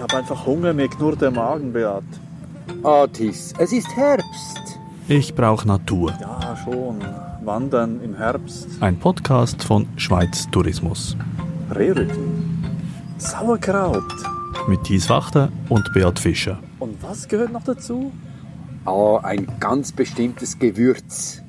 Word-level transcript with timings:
Ich 0.00 0.04
habe 0.04 0.16
einfach 0.16 0.46
Hunger, 0.46 0.72
mir 0.72 0.88
knurrt 0.88 1.20
der 1.20 1.30
Magen, 1.30 1.74
Beat. 1.74 2.02
Otis, 2.82 3.52
es 3.58 3.70
ist 3.70 3.94
Herbst. 3.94 4.78
Ich 5.08 5.34
brauche 5.34 5.68
Natur. 5.68 6.14
Ja, 6.18 6.56
schon. 6.64 7.04
Wandern 7.44 8.00
im 8.02 8.16
Herbst. 8.16 8.66
Ein 8.80 8.98
Podcast 8.98 9.62
von 9.62 9.86
Schweiz 9.96 10.48
Tourismus. 10.50 11.18
Rehrücken. 11.70 12.64
Sauerkraut. 13.18 14.10
Mit 14.68 14.84
Thies 14.84 15.10
Wachter 15.10 15.52
und 15.68 15.92
Beat 15.92 16.18
Fischer. 16.18 16.58
Und 16.78 17.02
was 17.02 17.28
gehört 17.28 17.52
noch 17.52 17.64
dazu? 17.64 18.10
Oh, 18.86 19.20
ein 19.22 19.46
ganz 19.60 19.92
bestimmtes 19.92 20.58
Gewürz. 20.58 21.42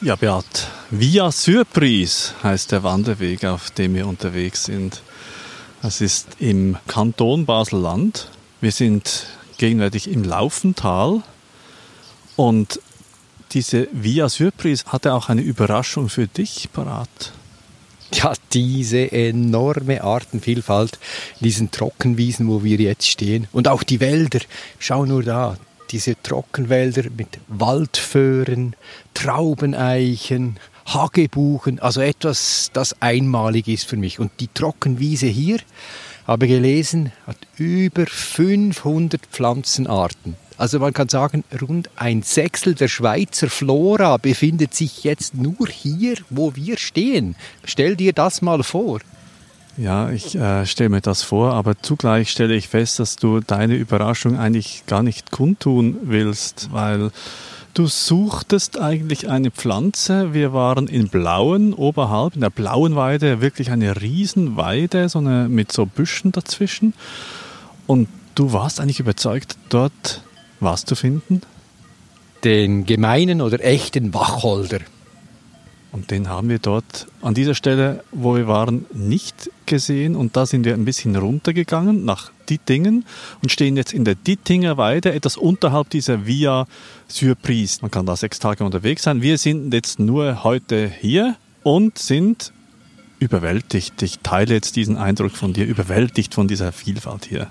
Ja, 0.00 0.14
Beat, 0.14 0.68
Via 0.90 1.32
Surprise 1.32 2.32
heißt 2.44 2.70
der 2.70 2.84
Wanderweg, 2.84 3.44
auf 3.44 3.72
dem 3.72 3.96
wir 3.96 4.06
unterwegs 4.06 4.64
sind. 4.64 5.02
Es 5.82 6.00
ist 6.00 6.28
im 6.38 6.76
Kanton 6.86 7.46
Basel-Land. 7.46 8.30
Wir 8.60 8.70
sind 8.70 9.26
gegenwärtig 9.56 10.08
im 10.08 10.22
Laufental 10.22 11.24
und 12.36 12.80
diese 13.50 13.88
Via 13.90 14.28
Surprise 14.28 14.84
hatte 14.86 15.14
auch 15.14 15.30
eine 15.30 15.42
Überraschung 15.42 16.08
für 16.08 16.28
dich 16.28 16.68
parat. 16.72 17.32
Ja, 18.12 18.34
diese 18.52 19.10
enorme 19.10 20.04
Artenvielfalt 20.04 21.00
diesen 21.40 21.72
Trockenwiesen, 21.72 22.46
wo 22.46 22.62
wir 22.62 22.76
jetzt 22.76 23.08
stehen. 23.08 23.48
Und 23.50 23.66
auch 23.66 23.82
die 23.82 23.98
Wälder. 23.98 24.38
Schau 24.78 25.04
nur 25.04 25.24
da, 25.24 25.56
diese 25.90 26.20
Trockenwälder 26.22 27.04
mit 27.16 27.38
Waldföhren, 27.48 28.76
Traubeneichen, 29.14 30.58
Hagebuchen, 30.86 31.80
also 31.80 32.00
etwas, 32.00 32.70
das 32.72 33.00
einmalig 33.02 33.68
ist 33.68 33.84
für 33.84 33.96
mich. 33.96 34.18
Und 34.18 34.32
die 34.40 34.48
Trockenwiese 34.48 35.26
hier, 35.26 35.58
habe 36.26 36.46
gelesen, 36.46 37.12
hat 37.26 37.38
über 37.56 38.06
500 38.06 39.20
Pflanzenarten. 39.26 40.36
Also 40.58 40.78
man 40.80 40.92
kann 40.92 41.08
sagen, 41.08 41.44
rund 41.60 41.88
ein 41.96 42.22
Sechstel 42.22 42.74
der 42.74 42.88
Schweizer 42.88 43.48
Flora 43.48 44.16
befindet 44.16 44.74
sich 44.74 45.04
jetzt 45.04 45.34
nur 45.34 45.68
hier, 45.68 46.16
wo 46.30 46.56
wir 46.56 46.78
stehen. 46.78 47.36
Stell 47.64 47.94
dir 47.94 48.12
das 48.12 48.42
mal 48.42 48.62
vor. 48.62 49.00
Ja, 49.78 50.10
ich 50.10 50.34
äh, 50.34 50.66
stelle 50.66 50.88
mir 50.88 51.00
das 51.00 51.22
vor, 51.22 51.52
aber 51.52 51.80
zugleich 51.80 52.32
stelle 52.32 52.56
ich 52.56 52.66
fest, 52.66 52.98
dass 52.98 53.14
du 53.14 53.38
deine 53.38 53.76
Überraschung 53.76 54.36
eigentlich 54.36 54.82
gar 54.88 55.04
nicht 55.04 55.30
kundtun 55.30 55.98
willst, 56.02 56.70
weil 56.72 57.12
du 57.74 57.86
suchtest 57.86 58.80
eigentlich 58.80 59.28
eine 59.28 59.52
Pflanze. 59.52 60.34
Wir 60.34 60.52
waren 60.52 60.88
in 60.88 61.08
Blauen 61.08 61.74
oberhalb, 61.74 62.34
in 62.34 62.40
der 62.40 62.50
Blauen 62.50 62.96
Weide, 62.96 63.40
wirklich 63.40 63.70
eine 63.70 64.00
Riesenweide, 64.00 65.08
so 65.08 65.20
eine, 65.20 65.48
mit 65.48 65.70
so 65.70 65.86
Büschen 65.86 66.32
dazwischen. 66.32 66.92
Und 67.86 68.08
du 68.34 68.52
warst 68.52 68.80
eigentlich 68.80 68.98
überzeugt, 68.98 69.56
dort 69.68 70.22
was 70.58 70.86
zu 70.86 70.96
finden? 70.96 71.42
Den 72.42 72.84
gemeinen 72.84 73.40
oder 73.40 73.62
echten 73.62 74.12
Wacholder. 74.12 74.80
Und 75.90 76.10
den 76.10 76.28
haben 76.28 76.48
wir 76.48 76.58
dort 76.58 77.06
an 77.22 77.34
dieser 77.34 77.54
Stelle, 77.54 78.04
wo 78.12 78.36
wir 78.36 78.46
waren, 78.46 78.84
nicht 78.92 79.50
gesehen. 79.64 80.16
Und 80.16 80.36
da 80.36 80.44
sind 80.44 80.64
wir 80.64 80.74
ein 80.74 80.84
bisschen 80.84 81.16
runtergegangen 81.16 82.04
nach 82.04 82.30
Dittingen 82.48 83.04
und 83.42 83.50
stehen 83.50 83.76
jetzt 83.76 83.92
in 83.92 84.04
der 84.04 84.14
Dittinger 84.14 84.76
Weide, 84.76 85.12
etwas 85.12 85.36
unterhalb 85.36 85.90
dieser 85.90 86.26
Via 86.26 86.66
Surprise. 87.08 87.78
Man 87.80 87.90
kann 87.90 88.06
da 88.06 88.16
sechs 88.16 88.38
Tage 88.38 88.64
unterwegs 88.64 89.02
sein. 89.02 89.22
Wir 89.22 89.38
sind 89.38 89.72
jetzt 89.72 89.98
nur 89.98 90.44
heute 90.44 90.90
hier 91.00 91.36
und 91.62 91.98
sind 91.98 92.52
überwältigt. 93.18 94.02
Ich 94.02 94.18
teile 94.20 94.54
jetzt 94.54 94.76
diesen 94.76 94.96
Eindruck 94.96 95.32
von 95.32 95.52
dir, 95.52 95.66
überwältigt 95.66 96.34
von 96.34 96.48
dieser 96.48 96.72
Vielfalt 96.72 97.24
hier. 97.24 97.50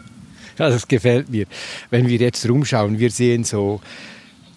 Ja, 0.57 0.69
das 0.69 0.88
gefällt 0.88 1.29
mir. 1.29 1.45
Wenn 1.89 2.07
wir 2.07 2.17
jetzt 2.17 2.47
rumschauen, 2.50 3.00
wir 3.00 3.12
sehen 3.12 3.44
so 3.44 3.81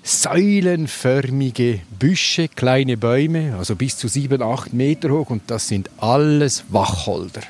säulenförmige 0.03 1.81
Büsche, 1.99 2.49
kleine 2.49 2.97
Bäume, 2.97 3.57
also 3.57 3.77
bis 3.77 3.97
zu 3.97 4.09
sieben, 4.09 4.43
acht 4.43 4.73
Meter 4.73 5.11
hoch 5.11 5.31
und 5.31 5.43
das 5.49 5.69
sind 5.69 5.91
alles 5.99 6.65
Wacholder. 6.69 7.43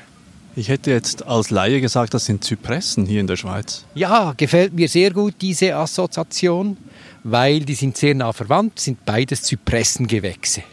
Ich 0.55 0.67
hätte 0.67 0.91
jetzt 0.91 1.25
als 1.25 1.49
Laie 1.49 1.79
gesagt, 1.79 2.13
das 2.13 2.25
sind 2.25 2.43
Zypressen 2.43 3.05
hier 3.05 3.21
in 3.21 3.27
der 3.27 3.37
Schweiz. 3.37 3.85
Ja, 3.95 4.33
gefällt 4.35 4.73
mir 4.73 4.89
sehr 4.89 5.11
gut 5.11 5.35
diese 5.39 5.75
Assoziation, 5.75 6.75
weil 7.23 7.61
die 7.61 7.75
sind 7.75 7.95
sehr 7.95 8.15
nah 8.15 8.33
verwandt, 8.33 8.79
sind 8.79 9.05
beides 9.05 9.43
Zypressengewächse. 9.43 10.63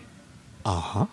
Aha. 0.65 1.09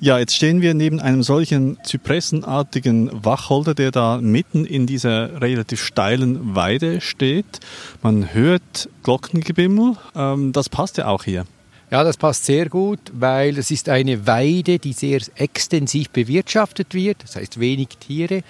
Ja, 0.00 0.20
jetzt 0.20 0.36
stehen 0.36 0.62
wir 0.62 0.74
neben 0.74 1.00
einem 1.00 1.24
solchen 1.24 1.76
zypressenartigen 1.82 3.10
Wacholder, 3.12 3.74
der 3.74 3.90
da 3.90 4.18
mitten 4.18 4.64
in 4.64 4.86
dieser 4.86 5.40
relativ 5.40 5.82
steilen 5.82 6.54
Weide 6.54 7.00
steht. 7.00 7.58
Man 8.00 8.32
hört 8.32 8.88
Glockengebimmel. 9.02 9.96
Ähm, 10.14 10.52
das 10.52 10.68
passt 10.68 10.98
ja 10.98 11.08
auch 11.08 11.24
hier. 11.24 11.46
Ja, 11.90 12.04
das 12.04 12.16
passt 12.16 12.44
sehr 12.44 12.68
gut, 12.68 13.00
weil 13.12 13.58
es 13.58 13.72
ist 13.72 13.88
eine 13.88 14.26
Weide, 14.26 14.78
die 14.78 14.92
sehr 14.92 15.20
extensiv 15.36 16.10
bewirtschaftet 16.10 16.94
wird, 16.94 17.22
das 17.24 17.34
heißt 17.34 17.58
wenig 17.58 17.88
Tiere 17.98 18.42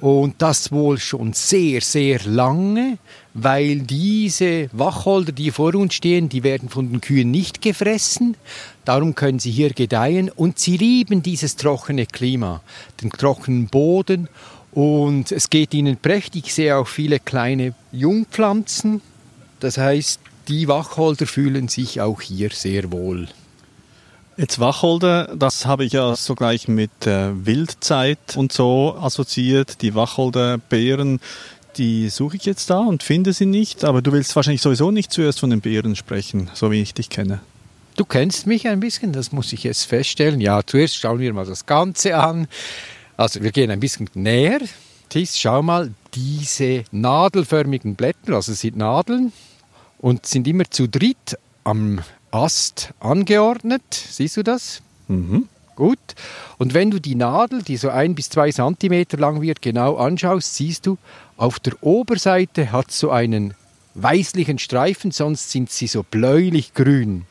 und 0.00 0.36
das 0.38 0.72
wohl 0.72 0.98
schon 0.98 1.32
sehr, 1.32 1.80
sehr 1.80 2.20
lange, 2.24 2.98
weil 3.34 3.80
diese 3.80 4.68
Wacholder, 4.72 5.32
die 5.32 5.50
vor 5.50 5.74
uns 5.74 5.94
stehen, 5.94 6.28
die 6.28 6.42
werden 6.42 6.68
von 6.68 6.90
den 6.90 7.00
Kühen 7.00 7.30
nicht 7.30 7.60
gefressen. 7.60 8.36
Darum 8.84 9.14
können 9.14 9.38
sie 9.38 9.50
hier 9.50 9.70
gedeihen 9.70 10.30
und 10.30 10.58
sie 10.58 10.76
lieben 10.76 11.22
dieses 11.22 11.56
trockene 11.56 12.06
Klima, 12.06 12.62
den 13.02 13.10
trockenen 13.10 13.66
Boden 13.66 14.28
und 14.72 15.32
es 15.32 15.50
geht 15.50 15.74
ihnen 15.74 15.96
prächtig. 15.96 16.46
Ich 16.46 16.54
sehe 16.54 16.76
auch 16.76 16.88
viele 16.88 17.18
kleine 17.18 17.74
Jungpflanzen. 17.92 19.02
Das 19.58 19.76
heißt, 19.78 20.20
die 20.48 20.68
Wacholder 20.68 21.26
fühlen 21.26 21.68
sich 21.68 22.00
auch 22.00 22.20
hier 22.20 22.50
sehr 22.50 22.90
wohl. 22.90 23.28
Jetzt 24.40 24.58
Wacholder, 24.58 25.36
das 25.36 25.66
habe 25.66 25.84
ich 25.84 25.92
ja 25.92 26.16
sogleich 26.16 26.66
mit 26.66 27.06
äh, 27.06 27.44
Wildzeit 27.44 28.38
und 28.38 28.52
so 28.52 28.96
assoziiert. 28.98 29.82
Die 29.82 29.94
Wacholderbeeren, 29.94 31.20
die 31.76 32.08
suche 32.08 32.38
ich 32.38 32.46
jetzt 32.46 32.70
da 32.70 32.78
und 32.78 33.02
finde 33.02 33.34
sie 33.34 33.44
nicht. 33.44 33.84
Aber 33.84 34.00
du 34.00 34.12
willst 34.12 34.34
wahrscheinlich 34.34 34.62
sowieso 34.62 34.92
nicht 34.92 35.12
zuerst 35.12 35.40
von 35.40 35.50
den 35.50 35.60
Beeren 35.60 35.94
sprechen, 35.94 36.50
so 36.54 36.70
wie 36.70 36.80
ich 36.80 36.94
dich 36.94 37.10
kenne. 37.10 37.40
Du 37.96 38.06
kennst 38.06 38.46
mich 38.46 38.66
ein 38.66 38.80
bisschen, 38.80 39.12
das 39.12 39.30
muss 39.30 39.52
ich 39.52 39.62
jetzt 39.64 39.84
feststellen. 39.84 40.40
Ja, 40.40 40.62
zuerst 40.64 40.96
schauen 40.96 41.18
wir 41.18 41.34
mal 41.34 41.44
das 41.44 41.66
Ganze 41.66 42.16
an. 42.16 42.48
Also 43.18 43.42
wir 43.42 43.52
gehen 43.52 43.70
ein 43.70 43.80
bisschen 43.80 44.08
näher. 44.14 44.60
Tis, 45.10 45.38
schau 45.38 45.60
mal, 45.60 45.92
diese 46.14 46.84
nadelförmigen 46.92 47.94
Blätter, 47.94 48.36
also 48.36 48.54
sind 48.54 48.78
Nadeln 48.78 49.34
und 49.98 50.24
sind 50.24 50.48
immer 50.48 50.64
zu 50.70 50.88
dritt 50.88 51.36
am 51.62 52.00
Ast 52.30 52.92
angeordnet. 53.00 53.82
Siehst 53.92 54.36
du 54.36 54.42
das? 54.42 54.82
Mhm. 55.08 55.48
Gut. 55.76 55.98
Und 56.58 56.74
wenn 56.74 56.90
du 56.90 56.98
die 56.98 57.14
Nadel, 57.14 57.62
die 57.62 57.76
so 57.76 57.88
ein 57.88 58.14
bis 58.14 58.28
zwei 58.28 58.50
Zentimeter 58.52 59.16
lang 59.16 59.40
wird, 59.40 59.62
genau 59.62 59.96
anschaust, 59.96 60.54
siehst 60.54 60.86
du, 60.86 60.98
auf 61.36 61.58
der 61.58 61.82
Oberseite 61.82 62.70
hat 62.70 62.90
so 62.90 63.10
einen 63.10 63.54
weißlichen 63.94 64.58
Streifen, 64.58 65.10
sonst 65.10 65.50
sind 65.50 65.70
sie 65.70 65.86
so 65.86 66.02
bläulich-grün. 66.02 67.24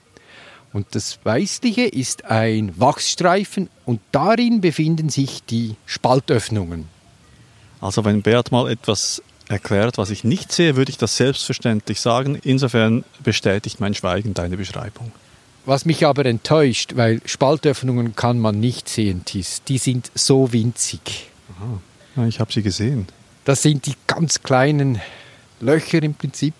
Und 0.73 0.87
das 0.91 1.19
Weißliche 1.23 1.83
ist 1.85 2.25
ein 2.25 2.73
Wachsstreifen 2.79 3.69
und 3.85 4.01
darin 4.11 4.61
befinden 4.61 5.09
sich 5.09 5.43
die 5.43 5.75
Spaltöffnungen. 5.85 6.87
Also 7.81 8.05
wenn 8.05 8.21
Beat 8.21 8.51
mal 8.51 8.69
etwas 8.69 9.23
erklärt, 9.49 9.97
was 9.97 10.11
ich 10.11 10.23
nicht 10.23 10.51
sehe, 10.51 10.75
würde 10.75 10.91
ich 10.91 10.97
das 10.97 11.17
selbstverständlich 11.17 11.99
sagen. 11.99 12.39
Insofern 12.43 13.03
bestätigt 13.23 13.79
mein 13.79 13.93
Schweigen 13.93 14.33
deine 14.33 14.57
Beschreibung. 14.57 15.11
Was 15.65 15.85
mich 15.85 16.05
aber 16.05 16.25
enttäuscht, 16.25 16.93
weil 16.95 17.21
Spaltöffnungen 17.25 18.15
kann 18.15 18.39
man 18.39 18.59
nicht 18.59 18.87
sehen, 18.87 19.25
Tis. 19.25 19.61
Die 19.67 19.77
sind 19.77 20.11
so 20.15 20.53
winzig. 20.53 21.29
Aha. 22.15 22.25
Ich 22.27 22.39
habe 22.39 22.51
sie 22.51 22.61
gesehen. 22.61 23.07
Das 23.45 23.61
sind 23.61 23.85
die 23.85 23.95
ganz 24.07 24.41
kleinen 24.41 25.01
Löcher 25.59 26.01
im 26.03 26.13
Prinzip, 26.13 26.53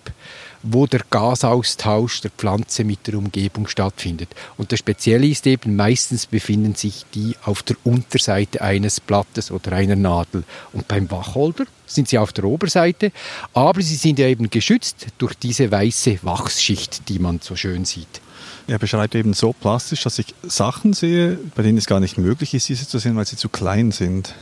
wo 0.64 0.86
der 0.88 1.02
Gasaustausch 1.10 2.22
der 2.22 2.32
Pflanze 2.32 2.84
mit 2.84 3.08
der 3.08 3.16
Umgebung 3.16 3.68
stattfindet. 3.68 4.30
Und 4.58 4.72
das 4.72 4.80
Spezielle 4.80 5.28
ist 5.28 5.48
eben, 5.48 5.76
meistens 5.76 6.26
befinden 6.26 6.76
sich 6.76 7.06
die 7.14 7.36
auf 7.46 7.64
der 7.64 7.78
Unterseite 7.84 8.62
eines 8.62 9.00
Blattes 9.00 9.52
oder 9.52 9.72
einer 9.74 9.96
Nadel. 9.96 10.44
Und 10.74 10.88
beim 10.88 11.10
Wacholder 11.10 11.66
sind 11.90 12.08
sie 12.08 12.18
auf 12.18 12.32
der 12.32 12.46
Oberseite, 12.46 13.12
aber 13.54 13.82
sie 13.82 13.96
sind 13.96 14.20
ja 14.20 14.28
eben 14.28 14.50
geschützt 14.50 15.08
durch 15.18 15.34
diese 15.34 15.72
weiße 15.72 16.20
Wachsschicht, 16.24 17.10
die 17.10 17.20
man 17.20 17.40
so 17.42 17.56
schön 17.56 17.86
sieht. 17.86 18.22
Er 18.68 18.78
beschreibt 18.78 19.16
eben 19.16 19.34
so 19.34 19.52
plastisch, 19.52 20.04
dass 20.04 20.20
ich 20.20 20.36
Sachen 20.44 20.94
sehe, 20.94 21.40
bei 21.56 21.64
denen 21.64 21.78
es 21.78 21.88
gar 21.88 22.00
nicht 22.00 22.18
möglich 22.18 22.54
ist, 22.54 22.70
diese 22.70 22.88
zu 22.88 23.00
sehen, 23.00 23.16
weil 23.16 23.26
sie 23.26 23.36
zu 23.36 23.50
klein 23.50 23.92
sind. 23.92 24.36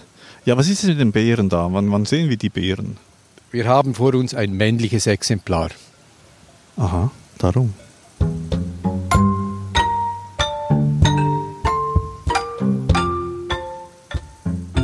Ja, 0.46 0.58
was 0.58 0.68
ist 0.68 0.84
es 0.84 0.90
mit 0.90 1.00
den 1.00 1.14
Bären 1.14 1.50
da? 1.50 1.72
Wann, 1.72 1.92
wann 1.92 2.06
sehen 2.06 2.30
wir 2.30 2.38
die 2.38 2.50
Bären? 2.50 2.98
Wir 3.52 3.66
haben 3.66 3.96
vor 3.96 4.14
uns 4.14 4.34
ein 4.34 4.54
männliches 4.54 5.08
Exemplar. 5.08 5.70
Aha, 6.76 7.12
darum. 7.38 7.74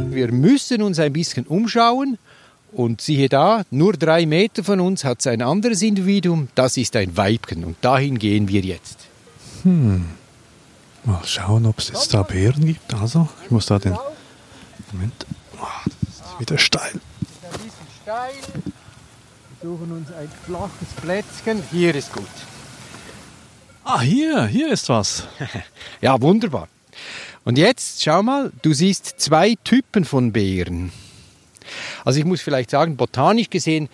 Wir 0.09 0.31
müssen 0.31 0.81
uns 0.81 1.00
ein 1.00 1.12
bisschen 1.12 1.45
umschauen 1.48 2.18
und 2.73 3.01
siehe 3.01 3.29
da, 3.29 3.63
nur 3.69 3.93
drei 3.93 4.25
Meter 4.25 4.63
von 4.63 4.79
uns 4.79 5.03
hat 5.03 5.19
es 5.19 5.27
ein 5.27 5.41
anderes 5.41 5.81
Individuum, 5.81 6.47
das 6.55 6.77
ist 6.77 6.95
ein 6.95 7.15
Weibchen. 7.15 7.63
Und 7.63 7.77
dahin 7.81 8.17
gehen 8.17 8.47
wir 8.47 8.61
jetzt. 8.61 8.97
Mal 9.63 11.21
schauen, 11.25 11.65
ob 11.65 11.79
es 11.79 11.89
jetzt 11.89 12.13
da 12.13 12.23
Beeren 12.23 12.65
gibt. 12.65 12.93
Also, 12.93 13.27
ich 13.43 13.51
muss 13.51 13.67
da 13.67 13.77
den. 13.79 13.95
Moment. 14.91 15.25
Ah, 15.59 15.81
das 15.85 16.31
ist 16.31 16.39
wieder 16.39 16.57
steil. 16.57 16.93
Ein 16.93 17.51
bisschen 17.51 17.87
steil. 18.01 18.33
Wir 19.61 19.69
suchen 19.69 19.91
uns 19.91 20.11
ein 20.11 20.29
flaches 20.45 20.87
Plätzchen. 21.01 21.63
Hier 21.71 21.95
ist 21.95 22.11
gut. 22.11 22.25
Ah, 23.85 24.01
hier, 24.01 24.45
hier 24.45 24.71
ist 24.71 24.89
was. 24.89 25.27
Ja, 26.01 26.21
wunderbar. 26.21 26.67
Und 27.45 27.57
jetzt 27.57 28.03
schau 28.03 28.23
mal, 28.23 28.51
du 28.61 28.73
siehst 28.73 29.19
zwei 29.19 29.55
Typen 29.63 30.05
von 30.05 30.31
Beeren. 30.31 30.91
Also 32.05 32.19
ich 32.19 32.25
muss 32.25 32.41
vielleicht 32.41 32.69
sagen, 32.69 32.97
botanisch 32.97 33.49
gesehen 33.49 33.89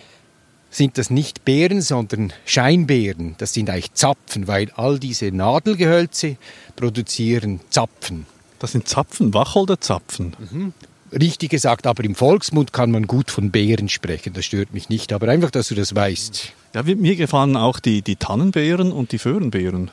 sind 0.71 0.97
das 0.97 1.09
nicht 1.09 1.45
Beeren, 1.45 1.81
sondern 1.81 2.31
Scheinbeeren. 2.45 3.35
Das 3.37 3.53
sind 3.53 3.69
eigentlich 3.69 3.93
Zapfen, 3.93 4.47
weil 4.47 4.71
all 4.75 4.99
diese 4.99 5.31
Nadelgehölze 5.31 6.37
produzieren 6.75 7.59
Zapfen. 7.69 8.25
Das 8.59 8.73
sind 8.73 8.87
Zapfen, 8.87 9.33
Wacholderzapfen. 9.33 10.73
Richtig 11.11 11.49
gesagt, 11.49 11.87
aber 11.87 12.03
im 12.03 12.13
Volksmund 12.13 12.71
kann 12.71 12.91
man 12.91 13.07
gut 13.07 13.31
von 13.31 13.49
Beeren 13.49 13.89
sprechen. 13.89 14.33
Das 14.33 14.45
stört 14.45 14.73
mich 14.73 14.89
nicht, 14.89 15.11
aber 15.11 15.27
einfach, 15.29 15.49
dass 15.49 15.69
du 15.69 15.75
das 15.75 15.95
weißt. 15.95 16.53
Ja, 16.75 16.83
mir 16.83 17.15
gefallen 17.15 17.57
auch 17.57 17.79
die, 17.79 18.03
die 18.03 18.15
Tannenbeeren 18.15 18.91
und 18.91 19.11
die 19.11 19.17
Föhrenbeeren. 19.17 19.89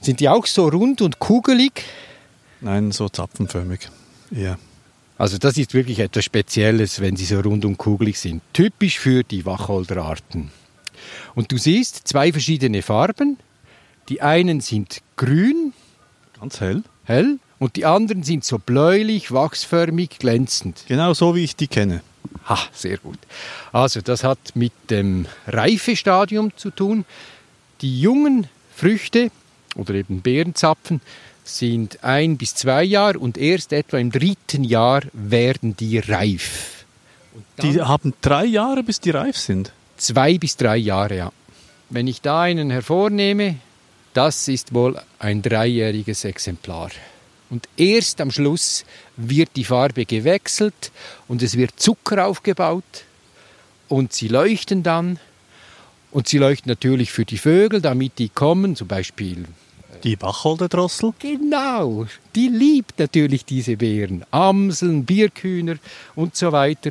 Sind 0.00 0.20
die 0.20 0.28
auch 0.30 0.46
so 0.46 0.68
rund 0.68 1.02
und 1.02 1.18
kugelig? 1.18 1.82
Nein, 2.62 2.90
so 2.90 3.08
zapfenförmig. 3.08 3.90
Ja. 4.30 4.56
Also 5.18 5.38
das 5.38 5.56
ist 5.56 5.74
wirklich 5.74 5.98
etwas 6.00 6.24
Spezielles, 6.24 7.00
wenn 7.00 7.16
sie 7.16 7.24
so 7.24 7.40
rund 7.40 7.64
und 7.64 7.78
kugelig 7.78 8.18
sind. 8.18 8.42
Typisch 8.52 8.98
für 8.98 9.22
die 9.22 9.44
Wacholderarten. 9.46 10.50
Und 11.34 11.52
du 11.52 11.58
siehst 11.58 12.08
zwei 12.08 12.32
verschiedene 12.32 12.82
Farben. 12.82 13.38
Die 14.08 14.20
einen 14.22 14.60
sind 14.60 15.00
grün, 15.16 15.72
Ganz 16.40 16.60
hell. 16.60 16.82
hell, 17.04 17.38
und 17.58 17.76
die 17.76 17.84
anderen 17.84 18.24
sind 18.24 18.44
so 18.44 18.58
bläulich, 18.58 19.30
wachsförmig, 19.30 20.18
glänzend. 20.18 20.84
Genau 20.88 21.14
so, 21.14 21.36
wie 21.36 21.44
ich 21.44 21.54
die 21.54 21.68
kenne. 21.68 22.02
Ha, 22.48 22.58
sehr 22.72 22.98
gut. 22.98 23.18
Also 23.72 24.00
das 24.00 24.24
hat 24.24 24.38
mit 24.54 24.72
dem 24.90 25.26
Reifestadium 25.46 26.56
zu 26.56 26.70
tun. 26.70 27.04
Die 27.80 28.00
jungen 28.00 28.48
Früchte 28.74 29.30
oder 29.76 29.94
eben 29.94 30.22
Beerenzapfen 30.22 31.00
sind 31.44 32.04
ein 32.04 32.36
bis 32.36 32.54
zwei 32.54 32.84
Jahre 32.84 33.18
und 33.18 33.36
erst 33.36 33.72
etwa 33.72 33.98
im 33.98 34.10
dritten 34.10 34.64
Jahr 34.64 35.02
werden 35.12 35.76
die 35.76 35.98
reif. 35.98 36.84
Die 37.62 37.80
haben 37.80 38.14
drei 38.20 38.44
Jahre, 38.44 38.82
bis 38.82 39.00
die 39.00 39.10
reif 39.10 39.36
sind. 39.36 39.72
zwei 39.96 40.38
bis 40.38 40.56
drei 40.56 40.76
Jahre, 40.76 41.16
ja. 41.16 41.32
Wenn 41.90 42.06
ich 42.06 42.20
da 42.20 42.42
einen 42.42 42.70
hervornehme, 42.70 43.56
das 44.14 44.48
ist 44.48 44.74
wohl 44.74 45.00
ein 45.18 45.42
dreijähriges 45.42 46.24
Exemplar. 46.24 46.90
Und 47.50 47.68
erst 47.76 48.20
am 48.20 48.30
Schluss 48.30 48.84
wird 49.16 49.50
die 49.56 49.64
Farbe 49.64 50.06
gewechselt 50.06 50.90
und 51.28 51.42
es 51.42 51.56
wird 51.56 51.78
Zucker 51.78 52.26
aufgebaut 52.26 53.04
und 53.88 54.12
sie 54.12 54.28
leuchten 54.28 54.82
dann. 54.82 55.18
Und 56.10 56.28
sie 56.28 56.38
leuchten 56.38 56.70
natürlich 56.70 57.10
für 57.10 57.24
die 57.24 57.38
Vögel, 57.38 57.80
damit 57.80 58.18
die 58.18 58.28
kommen, 58.28 58.76
zum 58.76 58.88
Beispiel 58.88 59.46
Die 60.04 60.20
Wacholderdrossel. 60.20 61.12
Genau, 61.18 62.06
die 62.34 62.48
liebt 62.48 62.98
natürlich 62.98 63.44
diese 63.44 63.76
Beeren. 63.76 64.24
Amseln, 64.30 65.04
Birkhühner 65.04 65.76
und 66.16 66.34
so 66.36 66.50
weiter. 66.52 66.90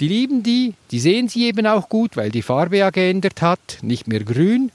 Die 0.00 0.08
lieben 0.08 0.42
die, 0.42 0.74
die 0.90 1.00
sehen 1.00 1.28
sie 1.28 1.46
eben 1.46 1.66
auch 1.66 1.88
gut, 1.88 2.16
weil 2.16 2.30
die 2.30 2.42
Farbe 2.42 2.78
ja 2.78 2.90
geändert 2.90 3.42
hat, 3.42 3.78
nicht 3.82 4.06
mehr 4.06 4.20
grün. 4.24 4.70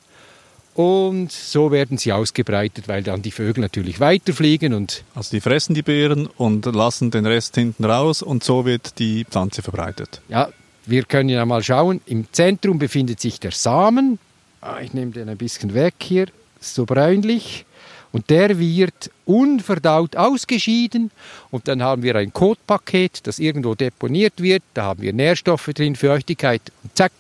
Und 0.74 1.32
so 1.32 1.72
werden 1.72 1.98
sie 1.98 2.14
ausgebreitet, 2.14 2.88
weil 2.88 3.02
dann 3.02 3.24
die 3.24 3.32
Vögel 3.32 3.62
natürlich 3.62 4.00
weiterfliegen 4.00 4.74
und 4.76 5.04
Also 5.16 5.32
die 5.32 5.42
fressen 5.42 5.74
die 5.74 5.82
Beeren 5.82 6.28
und 6.28 6.66
lassen 6.68 7.10
den 7.10 7.26
Rest 7.26 7.56
hinten 7.56 7.84
raus 7.84 8.22
und 8.22 8.44
so 8.44 8.64
wird 8.66 9.00
die 9.00 9.26
Pflanze 9.26 9.62
verbreitet. 9.64 10.22
ja, 10.30 10.50
wir 10.86 11.04
können 11.04 11.28
ja 11.30 11.46
mal 11.46 11.64
schauen. 11.64 12.00
Im 12.06 12.28
Zentrum 12.32 12.80
befindet 12.80 13.20
sich 13.20 13.40
der 13.42 13.52
Samen. 13.52 14.20
Ah, 14.62 14.80
Ich 14.82 14.94
nehme 14.94 15.12
den 15.12 15.28
ein 15.28 15.36
bisschen 15.36 15.74
weg 15.74 15.96
hier, 16.02 16.28
so 16.62 16.86
bräunlich. 16.86 17.66
Und 18.12 18.30
der 18.30 18.58
wird 18.60 19.12
unverdaut 19.26 20.16
ausgeschieden. 20.16 21.12
Und 21.52 21.68
dann 21.68 21.84
haben 21.84 22.04
wir 22.04 22.16
ein 22.16 22.34
Kotpaket, 22.34 23.28
das 23.28 23.40
irgendwo 23.40 23.76
deponiert 23.76 24.42
wird. 24.42 24.64
Da 24.74 24.84
haben 24.84 25.02
wir 25.02 25.14
Nährstoffe 25.14 25.70
drin, 25.74 25.96
Feuchtigkeit. 25.96 26.62
Und 26.84 26.96
zack, 26.96 27.12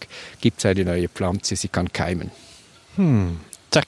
gibt 0.42 0.60
es 0.60 0.66
eine 0.66 0.86
neue 0.86 1.10
Pflanze. 1.10 1.56
Sie 1.56 1.68
kann 1.68 1.92
keimen. 1.92 2.32
Zack. 3.70 3.88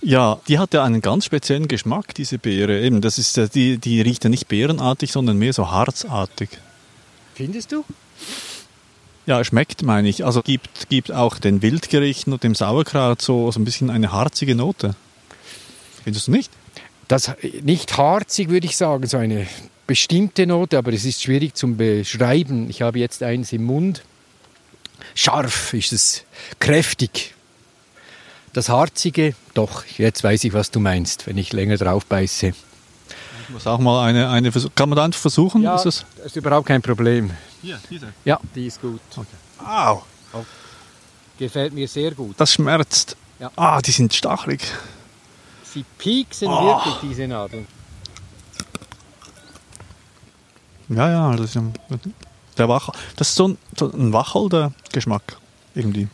Ja, 0.00 0.38
die 0.46 0.58
hat 0.58 0.74
ja 0.74 0.84
einen 0.84 1.00
ganz 1.00 1.24
speziellen 1.24 1.66
Geschmack, 1.66 2.14
diese 2.14 2.38
Beere. 2.38 2.80
Eben, 2.80 3.00
das 3.00 3.18
ist, 3.18 3.54
die, 3.54 3.78
die 3.78 4.00
riecht 4.00 4.24
ja 4.24 4.30
nicht 4.30 4.46
beerenartig, 4.46 5.10
sondern 5.10 5.38
mehr 5.38 5.52
so 5.52 5.70
harzartig. 5.70 6.50
Findest 7.34 7.72
du? 7.72 7.84
Ja, 9.26 9.42
schmeckt, 9.44 9.82
meine 9.82 10.08
ich. 10.08 10.24
Also 10.24 10.42
gibt, 10.42 10.88
gibt 10.88 11.12
auch 11.12 11.38
den 11.38 11.60
Wildgerichten 11.60 12.32
und 12.32 12.44
dem 12.44 12.54
Sauerkraut 12.54 13.20
so, 13.20 13.50
so 13.50 13.60
ein 13.60 13.64
bisschen 13.64 13.90
eine 13.90 14.12
harzige 14.12 14.54
Note. 14.54 14.94
Findest 16.08 16.28
du 16.28 16.30
nicht? 16.30 16.50
Das 17.06 17.32
nicht 17.60 17.98
harzig, 17.98 18.48
würde 18.48 18.64
ich 18.64 18.78
sagen, 18.78 19.06
so 19.06 19.18
eine 19.18 19.46
bestimmte 19.86 20.46
Note, 20.46 20.78
aber 20.78 20.90
es 20.94 21.04
ist 21.04 21.22
schwierig 21.22 21.54
zum 21.54 21.76
Beschreiben. 21.76 22.70
Ich 22.70 22.80
habe 22.80 22.98
jetzt 22.98 23.22
eins 23.22 23.52
im 23.52 23.64
Mund. 23.64 24.04
Scharf 25.14 25.74
ist 25.74 25.92
es, 25.92 26.24
kräftig. 26.60 27.34
Das 28.54 28.70
Harzige, 28.70 29.34
doch, 29.52 29.84
jetzt 29.98 30.24
weiß 30.24 30.44
ich, 30.44 30.54
was 30.54 30.70
du 30.70 30.80
meinst, 30.80 31.26
wenn 31.26 31.36
ich 31.36 31.52
länger 31.52 31.76
drauf 31.76 32.06
beiße. 32.06 32.46
Ich 32.46 33.50
muss 33.50 33.66
auch 33.66 33.80
mal 33.80 34.06
eine, 34.06 34.30
eine 34.30 34.50
versuchen. 34.50 34.74
Kann 34.76 34.88
man 34.88 34.96
da 34.96 35.04
einfach 35.04 35.20
versuchen? 35.20 35.62
ist 35.66 35.84
das? 35.84 36.06
ist 36.24 36.36
überhaupt 36.36 36.68
kein 36.68 36.80
Problem. 36.80 37.32
Hier, 37.60 37.78
diese. 37.90 38.14
Ja, 38.24 38.40
die 38.54 38.66
ist 38.66 38.80
gut. 38.80 39.02
Au, 39.62 40.04
Gefällt 41.38 41.74
mir 41.74 41.86
sehr 41.86 42.12
gut. 42.12 42.34
das 42.38 42.54
schmerzt. 42.54 43.14
Ja. 43.40 43.50
Ah, 43.56 43.82
die 43.82 43.90
sind 43.90 44.14
stachelig. 44.14 44.62
Sie 45.72 45.84
pieksen 45.98 46.48
Oh. 46.48 46.66
wirklich, 46.66 46.94
diese 47.02 47.28
Nadeln. 47.28 47.66
Ja, 50.88 51.10
ja, 51.10 51.36
das 51.36 51.50
ist 51.50 51.56
ein, 51.56 51.74
der 52.56 52.68
Wach, 52.70 52.88
das 53.16 53.28
ist 53.28 53.34
so 53.34 53.48
ein, 53.48 53.58
so 53.76 53.92
ein 53.92 54.12
Wacholder-Geschmack 54.12 55.36
irgendwie. 55.74 56.08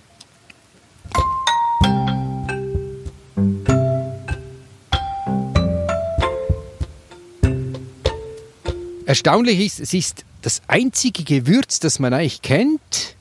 Erstaunlich 9.07 9.61
ist, 9.61 9.79
es 9.79 9.95
ist 9.95 10.25
das 10.43 10.63
einzige 10.67 11.23
Gewürz, 11.23 11.79
das 11.79 12.01
man 12.01 12.13
eigentlich 12.13 12.43
kennt, 12.43 13.15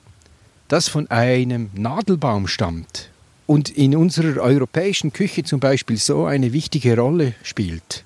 das 0.67 0.87
von 0.87 1.07
einem 1.11 1.69
Nadelbaum 1.75 2.47
stammt 2.47 3.12
und 3.45 3.69
in 3.69 3.95
unserer 3.95 4.41
europäischen 4.41 5.13
Küche 5.13 5.43
zum 5.43 5.59
Beispiel 5.59 5.97
so 5.97 6.25
eine 6.25 6.53
wichtige 6.53 6.97
Rolle 6.97 7.33
spielt. 7.43 8.05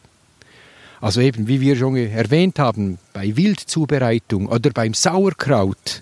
Also 1.00 1.22
eben, 1.22 1.48
wie 1.48 1.62
wir 1.62 1.76
schon 1.76 1.96
erwähnt 1.96 2.58
haben, 2.60 2.98
bei 3.14 3.36
Wildzubereitung 3.36 4.48
oder 4.48 4.72
beim 4.72 4.94
Sauerkraut, 4.94 6.02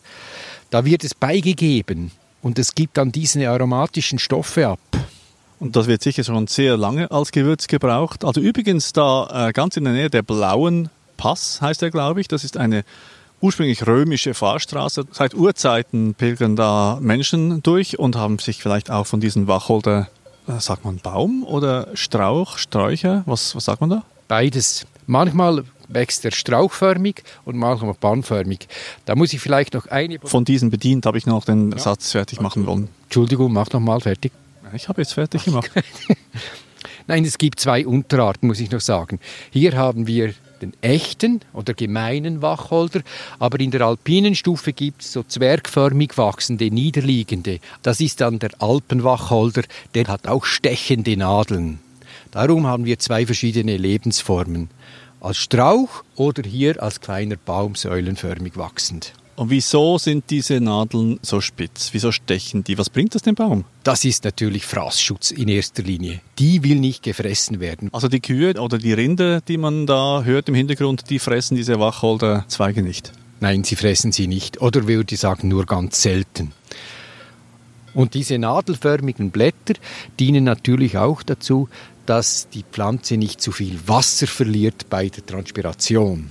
da 0.70 0.86
wird 0.86 1.04
es 1.04 1.13
beigegeben 1.13 2.12
und 2.42 2.60
es 2.60 2.75
gibt 2.75 2.98
dann 2.98 3.12
diese 3.12 3.50
aromatischen 3.50 4.20
Stoffe 4.20 4.68
ab. 4.68 4.80
Und 5.60 5.75
das 5.75 5.88
wird 5.88 6.01
sicher 6.01 6.24
schon 6.24 6.48
sehr 6.48 6.77
lange 6.77 7.12
als 7.12 7.32
Gewürz 7.32 7.68
gebraucht. 7.68 8.24
Also 8.24 8.42
übrigens 8.42 8.94
da 8.94 9.48
äh, 9.48 9.54
ganz 9.54 9.77
in 9.77 9.86
der 9.86 9.94
Nähe 9.94 10.10
der 10.10 10.22
Blauen 10.22 10.89
Pass 11.18 11.62
heißt 11.62 11.82
er, 11.82 11.92
glaube 11.92 12.22
ich. 12.22 12.27
Das 12.27 12.44
ist 12.44 12.58
eine 12.58 12.84
ursprünglich 13.42 13.86
römische 13.86 14.34
Fahrstraße. 14.34 15.06
Seit 15.12 15.34
Urzeiten 15.34 16.15
pilgern 16.15 16.56
da 16.56 17.00
Menschen 17.01 17.62
durch 17.63 18.00
und 18.00 18.15
haben 18.15 18.39
sich 18.39 18.62
vielleicht 18.62 18.89
auch 18.92 19.06
von 19.06 19.20
diesen 19.20 19.48
Wacholder, 19.48 20.08
äh, 20.48 20.60
sagt 20.60 20.86
man 20.86 20.98
Baum 20.98 21.44
oder 21.44 21.88
Strauch, 21.94 22.58
Sträucher, 22.58 23.24
was, 23.25 23.56
was 23.56 23.65
sagt 23.65 23.82
man 23.82 23.89
da? 23.89 24.04
Beides. 24.27 24.86
Manchmal 25.08 25.63
wächst 25.88 26.25
er 26.25 26.32
strauchförmig 26.32 27.24
und 27.46 27.56
manchmal 27.58 27.94
bahnförmig. 27.94 28.68
Da 29.06 29.15
muss 29.15 29.34
ich 29.34 29.39
vielleicht 29.39 29.74
noch 29.75 29.88
eine. 29.88 30.20
Von 30.24 30.46
diesen 30.46 30.70
bedient 30.70 31.06
habe 31.06 31.18
ich 31.18 31.25
noch 31.25 31.46
den 31.46 31.77
Satz 31.77 32.12
fertig 32.12 32.42
machen 32.42 32.65
wollen. 32.65 32.89
Entschuldigung, 33.04 33.54
mach 33.54 33.70
noch 33.72 33.80
mal 33.80 34.00
fertig. 34.01 34.32
Ich 34.74 34.89
habe 34.89 35.01
jetzt 35.01 35.13
fertig 35.13 35.46
gemacht. 35.46 35.70
Nein, 37.08 37.24
es 37.24 37.38
gibt 37.38 37.60
zwei 37.60 37.86
Unterarten, 37.86 38.48
muss 38.48 38.60
ich 38.60 38.72
noch 38.72 38.82
sagen. 38.82 39.20
Hier 39.51 39.77
haben 39.77 40.08
wir 40.08 40.34
den 40.62 40.74
echten 40.82 41.42
oder 41.54 41.74
gemeinen 41.74 42.42
Wacholder, 42.42 43.02
aber 43.40 43.60
in 43.60 43.72
der 43.72 43.82
alpinen 43.82 44.36
Stufe 44.36 44.74
gibt 44.74 45.02
es 45.02 45.14
so 45.14 45.24
zwergförmig 45.24 46.18
wachsende, 46.18 46.72
niederliegende. 46.72 47.60
Das 47.82 48.00
ist 48.00 48.22
dann 48.22 48.40
der 48.40 48.52
Alpenwacholder, 48.60 49.64
der 49.94 50.08
hat 50.08 50.28
auch 50.28 50.46
stechende 50.46 51.18
Nadeln. 51.18 51.80
Darum 52.32 52.68
haben 52.68 52.86
wir 52.86 53.00
zwei 53.00 53.26
verschiedene 53.26 53.78
Lebensformen. 53.78 54.70
als 55.22 55.38
Strauch 55.38 56.04
oder 56.16 56.44
hier 56.44 56.84
als 56.84 57.02
kleiner 57.02 57.36
Baum 57.36 57.74
säulenförmig 57.74 58.58
wachsend. 58.58 59.14
Und 59.36 59.50
wieso 59.50 59.98
sind 59.98 60.30
diese 60.30 60.62
Nadeln 60.62 61.20
so 61.22 61.42
spitz? 61.42 61.89
Wieso 61.92 62.13
stechen 62.13 62.63
die? 62.63 62.77
Was 62.77 62.89
bringt 62.89 63.15
das 63.15 63.22
dem 63.22 63.36
Baum? 63.36 63.65
Das 63.84 64.06
ist 64.06 64.24
natürlich 64.24 64.65
Fraßschutz 64.65 65.32
in 65.32 65.50
erster 65.50 65.84
Linie. 65.84 66.22
Die 66.39 66.63
will 66.63 66.80
nicht 66.80 67.04
gefressen 67.04 67.60
werden. 67.60 67.89
Also 67.92 68.08
die 68.08 68.22
Kühe 68.22 68.54
oder 68.60 68.77
die 68.77 68.94
Rinder, 68.94 69.42
die 69.42 69.58
man 69.58 69.88
da 69.88 70.24
hört 70.24 70.48
im 70.48 70.56
Hintergrund, 70.56 71.10
die 71.10 71.20
fressen 71.20 71.56
diese 71.56 71.80
Wacholderzweige 71.80 72.82
nicht. 72.82 73.12
Nein, 73.42 73.65
sie 73.65 73.75
fressen 73.75 74.13
sie 74.13 74.27
nicht. 74.27 74.62
Oder 74.62 74.88
würde 74.88 75.13
ich 75.13 75.20
sagen, 75.20 75.50
nur 75.50 75.65
ganz 75.65 76.01
selten. 76.01 76.54
Und 77.94 78.13
diese 78.13 78.38
nadelförmigen 78.38 79.32
Blätter 79.32 79.74
dienen 80.18 80.46
natürlich 80.46 80.98
auch 80.98 81.24
dazu, 81.24 81.68
dass 82.06 82.48
die 82.50 82.63
Pflanze 82.63 83.18
nicht 83.18 83.42
zu 83.42 83.51
viel 83.51 83.80
Wasser 83.86 84.27
verliert 84.27 84.89
bei 84.89 85.10
der 85.10 85.25
Transpiration. 85.25 86.30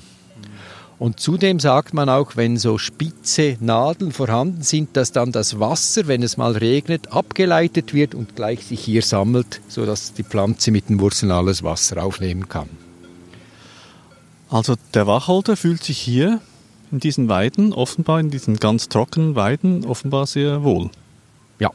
Und 0.98 1.18
zudem 1.18 1.58
sagt 1.58 1.92
man 1.92 2.08
auch, 2.08 2.36
wenn 2.36 2.56
so 2.56 2.78
spitze 2.78 3.56
Nadeln 3.60 4.12
vorhanden 4.12 4.62
sind, 4.62 4.96
dass 4.96 5.10
dann 5.10 5.32
das 5.32 5.58
Wasser, 5.58 6.06
wenn 6.06 6.22
es 6.22 6.36
mal 6.36 6.52
regnet, 6.52 7.12
abgeleitet 7.12 7.94
wird 7.94 8.14
und 8.14 8.36
gleich 8.36 8.64
sich 8.64 8.80
hier 8.80 9.02
sammelt, 9.02 9.60
sodass 9.68 10.12
die 10.12 10.22
Pflanze 10.22 10.70
mit 10.70 10.88
den 10.88 11.00
Wurzeln 11.00 11.32
alles 11.32 11.62
Wasser 11.62 12.02
aufnehmen 12.02 12.48
kann. 12.48 12.68
Also 14.50 14.76
der 14.94 15.06
Wacholder 15.08 15.56
fühlt 15.56 15.82
sich 15.82 15.98
hier 15.98 16.40
in 16.92 17.00
diesen 17.00 17.28
Weiden, 17.28 17.72
offenbar 17.72 18.20
in 18.20 18.30
diesen 18.30 18.56
ganz 18.56 18.88
trockenen 18.88 19.34
Weiden, 19.34 19.84
offenbar 19.84 20.28
sehr 20.28 20.62
wohl. 20.62 20.90
Ja. 21.58 21.70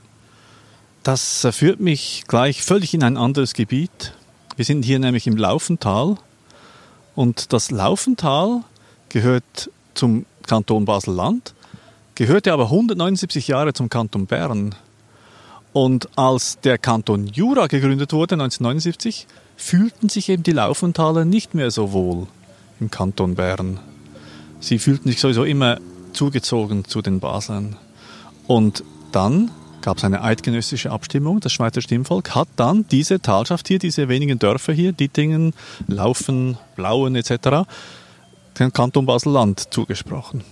Das 1.04 1.46
führt 1.52 1.82
mich 1.82 2.24
gleich 2.28 2.64
völlig 2.64 2.94
in 2.94 3.04
ein 3.04 3.18
anderes 3.18 3.54
Gebiet. 3.54 4.14
Wir 4.56 4.64
sind 4.64 4.84
hier 4.84 5.00
nämlich 5.00 5.28
im 5.28 5.36
Laufental. 5.36 6.16
Und 7.16 7.52
das 7.52 7.70
Laufental 7.70 8.64
gehört 9.10 9.70
zum 9.94 10.26
Kanton 10.48 10.86
Basel-Land, 10.86 11.54
gehörte 12.16 12.54
aber 12.54 12.66
179 12.66 13.48
Jahre 13.48 13.74
zum 13.74 13.90
Kanton 13.90 14.26
Bern. 14.26 14.76
Und 15.74 16.10
als 16.18 16.60
der 16.62 16.78
Kanton 16.78 17.28
Jura 17.28 17.68
gegründet 17.68 18.14
wurde, 18.14 18.36
1979, 18.36 19.28
fühlten 19.56 20.10
sich 20.10 20.30
eben 20.30 20.44
die 20.44 20.52
Laufentaler 20.52 21.26
nicht 21.26 21.54
mehr 21.54 21.70
so 21.70 21.92
wohl 21.92 22.28
im 22.80 22.90
Kanton 22.90 23.36
Bern. 23.36 23.80
Sie 24.60 24.80
fühlten 24.80 25.10
sich 25.10 25.20
sowieso 25.20 25.44
immer 25.44 25.80
zugezogen 26.14 26.86
zu 26.86 27.02
den 27.02 27.20
Baslern. 27.20 27.76
Und 28.48 28.84
dann 29.12 29.52
gab 29.82 29.98
es 29.98 30.04
eine 30.04 30.22
eidgenössische 30.24 30.92
Abstimmung. 30.92 31.40
Das 31.40 31.54
Schweizer 31.54 31.82
Stimmvolk 31.82 32.36
hat 32.36 32.48
dann 32.56 32.86
diese 32.90 33.22
Talschaft 33.22 33.68
hier, 33.68 33.80
diese 33.80 34.10
wenigen 34.10 34.40
Dörfer 34.40 34.74
hier, 34.74 34.92
Dittingen, 34.92 35.54
Laufen, 35.88 36.58
Blauen 36.76 37.16
etc., 37.16 37.68
den 38.60 38.74
Kanton 38.74 39.06
Basel-Land 39.06 39.74
zugesprochen. 39.74 40.44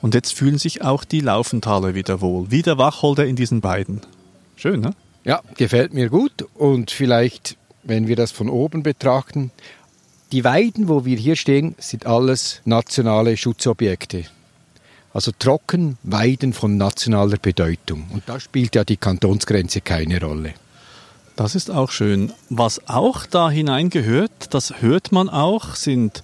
Und 0.00 0.14
jetzt 0.14 0.34
fühlen 0.34 0.58
sich 0.58 0.82
auch 0.82 1.04
die 1.04 1.20
Laufentaler 1.20 1.94
wieder 1.94 2.20
wohl, 2.20 2.50
wie 2.50 2.62
der 2.62 2.78
Wacholder 2.78 3.26
in 3.26 3.36
diesen 3.36 3.60
beiden. 3.60 4.00
Schön, 4.56 4.80
ne? 4.80 4.92
Ja, 5.24 5.40
gefällt 5.56 5.92
mir 5.92 6.08
gut. 6.08 6.46
Und 6.54 6.90
vielleicht, 6.90 7.56
wenn 7.82 8.06
wir 8.06 8.16
das 8.16 8.30
von 8.30 8.48
oben 8.48 8.82
betrachten, 8.82 9.50
die 10.32 10.44
Weiden, 10.44 10.88
wo 10.88 11.04
wir 11.04 11.16
hier 11.16 11.36
stehen, 11.36 11.74
sind 11.78 12.06
alles 12.06 12.60
nationale 12.64 13.36
Schutzobjekte. 13.36 14.24
Also 15.12 15.32
Trockenweiden 15.38 16.52
von 16.52 16.76
nationaler 16.76 17.38
Bedeutung. 17.38 18.06
Und 18.12 18.24
da 18.26 18.38
spielt 18.38 18.74
ja 18.74 18.84
die 18.84 18.96
Kantonsgrenze 18.96 19.80
keine 19.80 20.20
Rolle. 20.20 20.54
Das 21.36 21.54
ist 21.54 21.70
auch 21.70 21.90
schön. 21.90 22.32
Was 22.50 22.88
auch 22.88 23.26
da 23.26 23.50
hineingehört, 23.50 24.54
das 24.54 24.80
hört 24.80 25.12
man 25.12 25.28
auch, 25.28 25.74
sind 25.74 26.22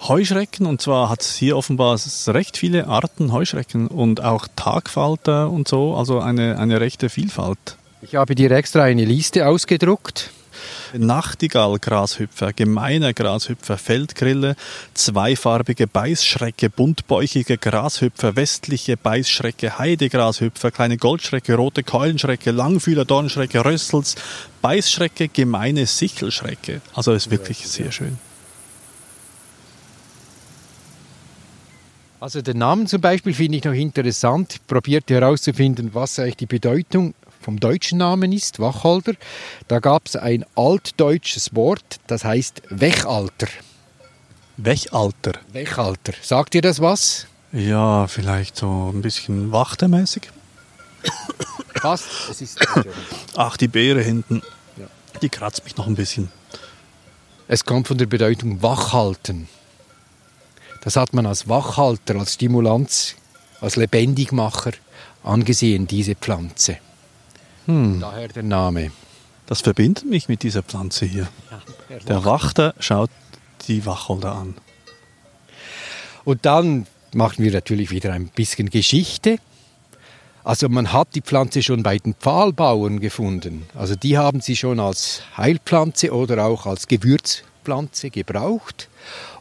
Heuschrecken. 0.00 0.66
Und 0.66 0.80
zwar 0.80 1.08
hat 1.08 1.22
es 1.22 1.36
hier 1.36 1.56
offenbar 1.56 1.98
recht 2.28 2.56
viele 2.56 2.86
Arten 2.86 3.32
Heuschrecken 3.32 3.88
und 3.88 4.22
auch 4.22 4.46
Tagfalter 4.56 5.50
und 5.50 5.68
so, 5.68 5.94
also 5.94 6.20
eine, 6.20 6.58
eine 6.58 6.80
rechte 6.80 7.08
Vielfalt. 7.08 7.76
Ich 8.00 8.14
habe 8.14 8.34
dir 8.34 8.50
extra 8.52 8.84
eine 8.84 9.04
Liste 9.04 9.46
ausgedruckt. 9.46 10.30
Nachtigall, 10.96 11.78
Grashüpfer, 11.78 12.52
gemeiner 12.52 13.12
Grashüpfer, 13.12 13.76
Feldgrille, 13.76 14.56
zweifarbige 14.94 15.86
Beißschrecke, 15.86 16.70
buntbäuchige 16.70 17.58
Grashüpfer, 17.58 18.36
westliche 18.36 18.96
Beißschrecke, 18.96 19.78
Heidegrashüpfer, 19.78 20.70
kleine 20.70 20.96
Goldschrecke, 20.96 21.54
rote 21.54 21.82
Keulenschrecke, 21.82 22.50
Langfühler, 22.50 23.04
Dornschrecke, 23.04 23.64
Rössels, 23.64 24.14
Beißschrecke, 24.62 25.28
gemeine 25.28 25.86
Sichelschrecke. 25.86 26.80
Also 26.94 27.12
ist 27.12 27.30
wirklich 27.30 27.68
sehr 27.68 27.92
schön. 27.92 28.18
Also 32.20 32.42
den 32.42 32.58
Namen 32.58 32.88
zum 32.88 33.00
Beispiel 33.00 33.32
finde 33.32 33.58
ich 33.58 33.64
noch 33.64 33.72
interessant. 33.72 34.56
Probiert 34.66 35.08
herauszufinden, 35.08 35.94
was 35.94 36.18
eigentlich 36.18 36.36
die 36.36 36.46
Bedeutung 36.46 37.14
vom 37.40 37.60
deutschen 37.60 37.98
Namen 37.98 38.32
ist, 38.32 38.58
Wacholder. 38.58 39.12
Da 39.68 39.78
gab 39.78 40.06
es 40.06 40.16
ein 40.16 40.44
altdeutsches 40.56 41.54
Wort, 41.54 42.00
das 42.08 42.24
heißt 42.24 42.62
Wechalter. 42.70 43.46
Wechalter? 44.56 45.32
Wechalter. 45.52 46.12
Sagt 46.20 46.56
ihr 46.56 46.62
das 46.62 46.80
was? 46.80 47.26
Ja, 47.52 48.08
vielleicht 48.08 48.56
so 48.56 48.92
ein 48.92 49.00
bisschen 49.00 49.52
wachtermäßig. 49.52 50.30
Fast. 51.80 52.06
Es 52.28 52.42
ist 52.42 52.58
Ach, 53.36 53.56
die 53.56 53.68
Beere 53.68 54.02
hinten. 54.02 54.42
Die 55.22 55.28
kratzt 55.28 55.64
mich 55.64 55.76
noch 55.76 55.86
ein 55.86 55.94
bisschen. 55.94 56.30
Es 57.46 57.64
kommt 57.64 57.86
von 57.86 57.96
der 57.96 58.06
Bedeutung 58.06 58.60
wachhalten. 58.60 59.48
Das 60.82 60.96
hat 60.96 61.12
man 61.12 61.26
als 61.26 61.48
Wachhalter, 61.48 62.16
als 62.16 62.34
Stimulanz, 62.34 63.16
als 63.60 63.76
Lebendigmacher 63.76 64.72
angesehen, 65.22 65.86
diese 65.86 66.14
Pflanze. 66.14 66.78
Hm. 67.66 68.00
Daher 68.00 68.28
der 68.28 68.42
Name. 68.42 68.92
Das 69.46 69.62
verbindet 69.62 70.04
mich 70.04 70.28
mit 70.28 70.42
dieser 70.42 70.62
Pflanze 70.62 71.06
hier. 71.06 71.28
Der 72.06 72.24
Wachter 72.24 72.74
schaut 72.78 73.10
die 73.66 73.84
Wacholder 73.84 74.32
an. 74.32 74.54
Und 76.24 76.44
dann 76.44 76.86
machen 77.14 77.44
wir 77.44 77.52
natürlich 77.52 77.90
wieder 77.90 78.12
ein 78.12 78.28
bisschen 78.28 78.70
Geschichte. 78.70 79.38
Also 80.44 80.68
man 80.68 80.92
hat 80.92 81.08
die 81.14 81.22
Pflanze 81.22 81.62
schon 81.62 81.82
bei 81.82 81.98
den 81.98 82.14
Pfahlbauern 82.14 83.00
gefunden. 83.00 83.66
Also 83.74 83.94
die 83.96 84.16
haben 84.18 84.40
sie 84.40 84.56
schon 84.56 84.80
als 84.80 85.22
Heilpflanze 85.36 86.12
oder 86.12 86.44
auch 86.44 86.66
als 86.66 86.86
Gewürzpflanze 87.68 88.10
gebraucht. 88.10 88.88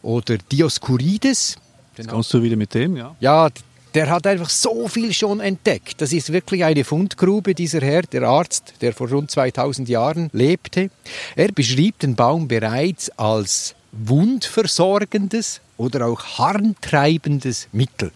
Oder 0.02 0.38
Dioskurides. 0.38 1.58
Jetzt 1.98 2.10
kommst 2.10 2.34
du 2.34 2.44
wieder 2.44 2.56
mit 2.56 2.74
dem, 2.74 2.96
ja? 2.96 3.16
Ja, 3.20 3.50
der 3.94 4.10
hat 4.10 4.28
einfach 4.28 4.50
so 4.50 4.88
viel 4.88 5.14
schon 5.14 5.40
entdeckt. 5.40 6.02
Das 6.02 6.14
ist 6.14 6.32
wirklich 6.32 6.64
eine 6.64 6.84
Fundgrube, 6.84 7.56
dieser 7.56 7.82
Herr, 7.82 8.04
der 8.04 8.24
Arzt, 8.24 8.76
der 8.82 8.94
vor 8.94 9.10
rund 9.10 9.32
2000 9.32 9.90
Jahren 9.90 10.30
lebte. 10.34 10.92
Er 11.36 11.52
beschrieb 11.52 11.98
den 12.00 12.16
Baum 12.16 12.48
bereits 12.48 13.10
als 13.18 13.74
wundversorgendes 13.92 15.62
oder 15.78 16.06
auch 16.06 16.24
harntreibendes 16.38 17.70
Mittel. 17.72 18.12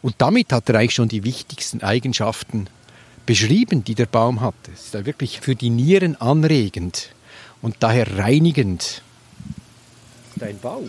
Und 0.00 0.14
damit 0.18 0.52
hat 0.52 0.68
er 0.68 0.76
eigentlich 0.76 0.94
schon 0.94 1.08
die 1.08 1.24
wichtigsten 1.24 1.82
Eigenschaften 1.82 2.68
beschrieben, 3.26 3.84
die 3.84 3.94
der 3.94 4.06
Baum 4.06 4.40
hat. 4.40 4.54
Es 4.72 4.94
ist 4.94 5.06
wirklich 5.06 5.40
für 5.40 5.54
die 5.54 5.70
Nieren 5.70 6.16
anregend 6.20 7.10
und 7.62 7.76
daher 7.80 8.18
reinigend. 8.18 9.02
Dein 10.36 10.58
Bauch? 10.58 10.88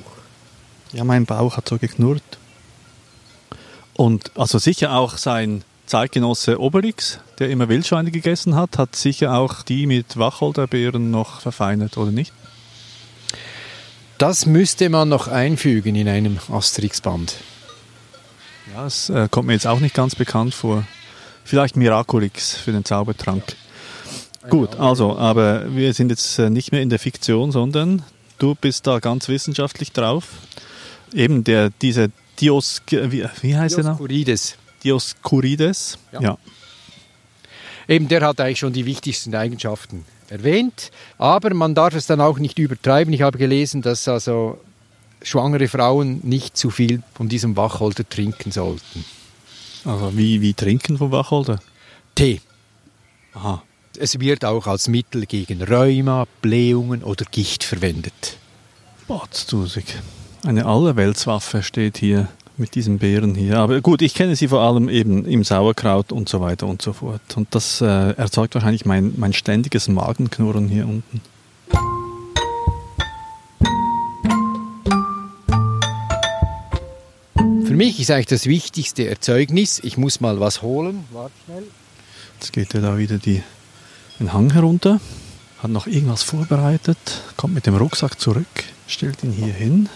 Ja, 0.93 1.03
mein 1.03 1.25
Bauch 1.25 1.57
hat 1.57 1.67
so 1.67 1.77
geknurrt. 1.77 2.23
Und 3.93 4.31
also 4.37 4.57
sicher 4.57 4.93
auch 4.93 5.17
sein 5.17 5.63
Zeitgenosse 5.85 6.59
Obelix, 6.59 7.19
der 7.39 7.49
immer 7.49 7.67
Wildschweine 7.67 8.11
gegessen 8.11 8.55
hat, 8.55 8.77
hat 8.77 8.95
sicher 8.95 9.33
auch 9.33 9.61
die 9.61 9.87
mit 9.87 10.17
Wacholderbeeren 10.17 11.11
noch 11.11 11.41
verfeinert, 11.41 11.97
oder 11.97 12.11
nicht? 12.11 12.33
Das 14.17 14.45
müsste 14.45 14.89
man 14.89 15.09
noch 15.09 15.27
einfügen 15.27 15.95
in 15.95 16.07
einem 16.07 16.39
Asterix-Band. 16.49 17.35
Ja, 18.73 18.83
das 18.83 19.09
äh, 19.09 19.27
kommt 19.29 19.47
mir 19.47 19.53
jetzt 19.53 19.67
auch 19.67 19.79
nicht 19.79 19.95
ganz 19.95 20.15
bekannt 20.15 20.53
vor. 20.53 20.85
Vielleicht 21.43 21.75
Miraculix 21.75 22.55
für 22.55 22.71
den 22.71 22.85
Zaubertrank. 22.85 23.43
Gut, 24.49 24.75
also, 24.79 25.17
aber 25.17 25.73
wir 25.73 25.93
sind 25.93 26.09
jetzt 26.09 26.39
äh, 26.39 26.49
nicht 26.49 26.71
mehr 26.71 26.81
in 26.81 26.89
der 26.89 26.99
Fiktion, 26.99 27.51
sondern 27.51 28.03
du 28.39 28.55
bist 28.55 28.87
da 28.87 28.99
ganz 28.99 29.27
wissenschaftlich 29.27 29.91
drauf. 29.91 30.27
Eben 31.13 31.43
der, 31.43 31.69
diese 31.81 32.11
Dios, 32.39 32.81
wie, 32.89 33.25
wie 33.41 33.55
heißt 33.55 33.77
er 33.77 33.83
noch? 33.83 33.97
Dioskurides. 33.97 34.57
Dioskurides. 34.83 35.97
Ja. 36.11 36.21
ja. 36.21 36.37
Eben, 37.87 38.07
der 38.07 38.21
hat 38.21 38.39
eigentlich 38.39 38.59
schon 38.59 38.73
die 38.73 38.85
wichtigsten 38.85 39.35
Eigenschaften 39.35 40.05
erwähnt, 40.29 40.91
aber 41.17 41.53
man 41.53 41.75
darf 41.75 41.93
es 41.93 42.07
dann 42.07 42.21
auch 42.21 42.39
nicht 42.39 42.57
übertreiben. 42.57 43.13
Ich 43.13 43.21
habe 43.21 43.37
gelesen, 43.37 43.81
dass 43.81 44.07
also 44.07 44.59
schwangere 45.21 45.67
Frauen 45.67 46.21
nicht 46.23 46.57
zu 46.57 46.69
viel 46.69 47.03
von 47.13 47.29
diesem 47.29 47.57
Wacholder 47.57 48.07
trinken 48.07 48.51
sollten. 48.51 49.05
Also 49.85 50.17
wie, 50.17 50.41
wie 50.41 50.53
trinken 50.53 50.97
vom 50.97 51.11
Wacholder? 51.11 51.59
Tee. 52.15 52.41
Aha. 53.33 53.61
Es 53.97 54.19
wird 54.19 54.45
auch 54.45 54.67
als 54.67 54.87
Mittel 54.87 55.25
gegen 55.25 55.61
Rheuma, 55.61 56.25
Blähungen 56.41 57.03
oder 57.03 57.25
Gicht 57.25 57.63
verwendet. 57.63 58.37
Botztusig. 59.07 59.83
Eine 60.43 60.65
Allerweltswaffe 60.65 61.61
steht 61.61 61.97
hier 61.97 62.29
mit 62.55 62.75
diesen 62.75 62.99
Beeren 62.99 63.35
hier. 63.35 63.57
Aber 63.57 63.81
gut, 63.81 64.01
ich 64.01 64.13
kenne 64.13 64.35
sie 64.35 64.47
vor 64.47 64.61
allem 64.61 64.87
eben 64.87 65.25
im 65.25 65.43
Sauerkraut 65.43 66.11
und 66.13 66.29
so 66.29 66.39
weiter 66.39 66.67
und 66.67 66.81
so 66.81 66.93
fort. 66.93 67.21
Und 67.35 67.53
das 67.53 67.81
äh, 67.81 67.85
erzeugt 67.85 68.55
wahrscheinlich 68.55 68.85
mein, 68.85 69.13
mein 69.17 69.33
ständiges 69.33 69.89
Magenknurren 69.89 70.69
hier 70.69 70.87
unten. 70.87 71.21
Für 77.65 77.75
mich 77.75 77.99
ist 77.99 78.09
eigentlich 78.09 78.27
das 78.27 78.45
wichtigste 78.45 79.07
Erzeugnis, 79.07 79.79
ich 79.83 79.97
muss 79.97 80.21
mal 80.21 80.39
was 80.39 80.61
holen. 80.61 81.03
Warte 81.11 81.33
schnell. 81.45 81.63
Jetzt 82.39 82.53
geht 82.53 82.73
er 82.73 82.81
da 82.81 82.97
wieder 82.97 83.17
die, 83.17 83.43
den 84.21 84.33
Hang 84.33 84.53
herunter, 84.53 85.01
hat 85.63 85.71
noch 85.71 85.87
irgendwas 85.87 86.21
vorbereitet, 86.21 86.97
kommt 87.37 87.55
mit 87.55 87.65
dem 87.65 87.75
Rucksack 87.75 88.19
zurück, 88.19 88.45
stellt 88.87 89.23
ihn 89.23 89.31
hier 89.31 89.51
hin. 89.51 89.89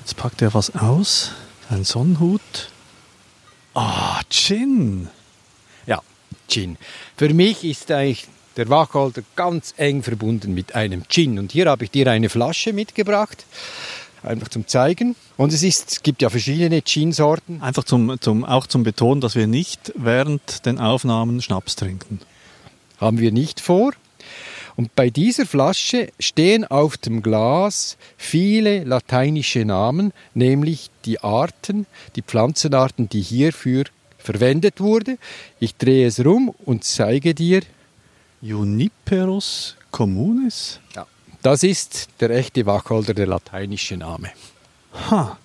Jetzt 0.00 0.16
packt 0.16 0.40
er 0.40 0.54
was 0.54 0.74
aus, 0.74 1.32
einen 1.68 1.84
Sonnenhut. 1.84 2.70
Ah, 3.74 4.22
Gin. 4.30 5.08
Ja, 5.86 6.00
Gin. 6.48 6.78
Für 7.18 7.28
mich 7.34 7.62
ist 7.62 7.90
eigentlich 7.90 8.26
der 8.56 8.70
Wacholder 8.70 9.22
ganz 9.36 9.74
eng 9.76 10.02
verbunden 10.02 10.54
mit 10.54 10.74
einem 10.74 11.06
Gin. 11.06 11.38
Und 11.38 11.52
hier 11.52 11.66
habe 11.66 11.84
ich 11.84 11.90
dir 11.90 12.06
eine 12.06 12.30
Flasche 12.30 12.72
mitgebracht, 12.72 13.44
einfach 14.22 14.48
zum 14.48 14.66
Zeigen. 14.66 15.14
Und 15.36 15.52
es, 15.52 15.62
ist, 15.62 15.92
es 15.92 16.02
gibt 16.02 16.22
ja 16.22 16.30
verschiedene 16.30 16.80
Gin-Sorten. 16.80 17.60
Einfach 17.60 17.84
zum, 17.84 18.18
zum, 18.18 18.46
auch 18.46 18.66
zum 18.66 18.82
Betonen, 18.82 19.20
dass 19.20 19.34
wir 19.34 19.46
nicht 19.46 19.92
während 19.94 20.64
den 20.64 20.78
Aufnahmen 20.78 21.42
Schnaps 21.42 21.76
trinken. 21.76 22.20
Haben 23.00 23.18
wir 23.18 23.32
nicht 23.32 23.60
vor. 23.60 23.92
Und 24.76 24.94
bei 24.94 25.10
dieser 25.10 25.46
Flasche 25.46 26.08
stehen 26.18 26.64
auf 26.64 26.96
dem 26.96 27.22
Glas 27.22 27.96
viele 28.16 28.84
lateinische 28.84 29.64
Namen, 29.64 30.12
nämlich 30.34 30.90
die 31.04 31.20
Arten, 31.20 31.86
die 32.16 32.22
Pflanzenarten, 32.22 33.08
die 33.08 33.20
hierfür 33.20 33.84
verwendet 34.18 34.80
wurden. 34.80 35.18
Ich 35.58 35.76
drehe 35.76 36.06
es 36.06 36.24
rum 36.24 36.54
und 36.64 36.84
zeige 36.84 37.34
dir. 37.34 37.62
Juniperus 38.40 39.76
communis? 39.90 40.80
Ja, 40.94 41.06
das 41.42 41.62
ist 41.62 42.08
der 42.20 42.30
echte 42.30 42.64
Wacholder, 42.64 43.14
der 43.14 43.26
lateinische 43.26 43.96
Name. 43.96 44.30
Ha. 45.10 45.38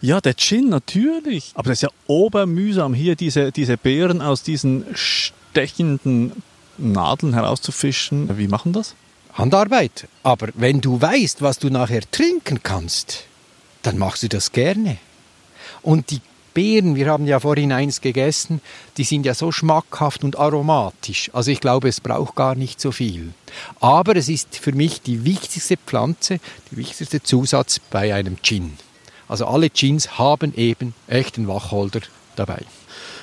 Ja, 0.00 0.20
der 0.20 0.34
Gin, 0.34 0.70
natürlich. 0.70 1.52
Aber 1.54 1.68
das 1.68 1.78
ist 1.78 1.82
ja 1.82 1.90
obermühsam, 2.06 2.94
hier 2.94 3.16
diese, 3.16 3.52
diese 3.52 3.76
Beeren 3.76 4.22
aus 4.22 4.42
diesen 4.42 4.86
stechenden 4.94 6.32
Nadeln 6.80 7.34
herauszufischen. 7.34 8.36
Wie 8.38 8.48
machen 8.48 8.72
das? 8.72 8.94
Handarbeit. 9.34 10.08
Aber 10.22 10.48
wenn 10.54 10.80
du 10.80 11.00
weißt, 11.00 11.42
was 11.42 11.58
du 11.58 11.70
nachher 11.70 12.02
trinken 12.10 12.62
kannst, 12.62 13.24
dann 13.82 13.98
machst 13.98 14.22
du 14.22 14.28
das 14.28 14.52
gerne. 14.52 14.98
Und 15.82 16.10
die 16.10 16.20
Beeren, 16.52 16.96
wir 16.96 17.08
haben 17.08 17.26
ja 17.26 17.38
vorhin 17.38 17.72
eins 17.72 18.00
gegessen, 18.00 18.60
die 18.96 19.04
sind 19.04 19.24
ja 19.24 19.34
so 19.34 19.52
schmackhaft 19.52 20.24
und 20.24 20.38
aromatisch. 20.38 21.30
Also 21.32 21.50
ich 21.52 21.60
glaube, 21.60 21.88
es 21.88 22.00
braucht 22.00 22.34
gar 22.34 22.56
nicht 22.56 22.80
so 22.80 22.90
viel. 22.90 23.32
Aber 23.78 24.16
es 24.16 24.28
ist 24.28 24.56
für 24.56 24.72
mich 24.72 25.00
die 25.00 25.24
wichtigste 25.24 25.76
Pflanze, 25.76 26.40
der 26.70 26.78
wichtigste 26.78 27.22
Zusatz 27.22 27.78
bei 27.78 28.12
einem 28.14 28.42
Gin. 28.42 28.76
Also 29.28 29.46
alle 29.46 29.70
Gins 29.70 30.18
haben 30.18 30.52
eben 30.56 30.92
echten 31.06 31.46
Wacholder 31.46 32.00
dabei. 32.34 32.62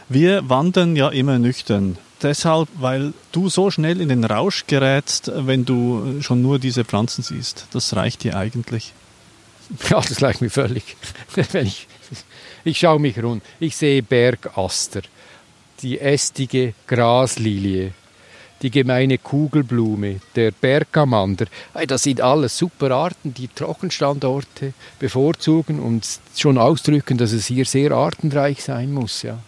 Wir 0.07 0.49
wandern 0.49 0.95
ja 0.95 1.09
immer 1.09 1.37
nüchtern. 1.37 1.97
Deshalb, 2.21 2.67
weil 2.79 3.13
du 3.31 3.49
so 3.49 3.69
schnell 3.69 4.01
in 4.01 4.09
den 4.09 4.23
Rausch 4.23 4.65
gerätst, 4.65 5.31
wenn 5.35 5.65
du 5.65 6.21
schon 6.21 6.41
nur 6.41 6.57
diese 6.57 6.83
Pflanzen 6.83 7.23
siehst. 7.23 7.67
Das 7.73 7.95
reicht 7.95 8.23
dir 8.23 8.35
eigentlich. 8.35 8.93
Ja, 9.89 9.99
das 9.99 10.21
reicht 10.21 10.41
mir 10.41 10.49
völlig. 10.49 10.95
Ich, 11.53 11.87
ich 12.63 12.79
schaue 12.79 12.99
mich 12.99 13.21
rund. 13.21 13.43
Ich 13.59 13.75
sehe 13.75 14.01
Bergaster, 14.01 15.01
die 15.81 15.99
ästige 15.99 16.73
Graslilie, 16.87 17.91
die 18.61 18.71
gemeine 18.71 19.17
Kugelblume, 19.17 20.21
der 20.35 20.51
Bergamander. 20.51 21.47
Das 21.87 22.03
sind 22.03 22.21
alles 22.21 22.57
super 22.57 22.91
Arten, 22.91 23.33
die 23.33 23.49
Trockenstandorte 23.49 24.73
bevorzugen 24.99 25.79
und 25.79 26.07
schon 26.35 26.57
ausdrücken, 26.57 27.17
dass 27.17 27.33
es 27.33 27.47
hier 27.47 27.65
sehr 27.65 27.91
artenreich 27.91 28.63
sein 28.63 28.93
muss. 28.93 29.21
Ja. 29.21 29.39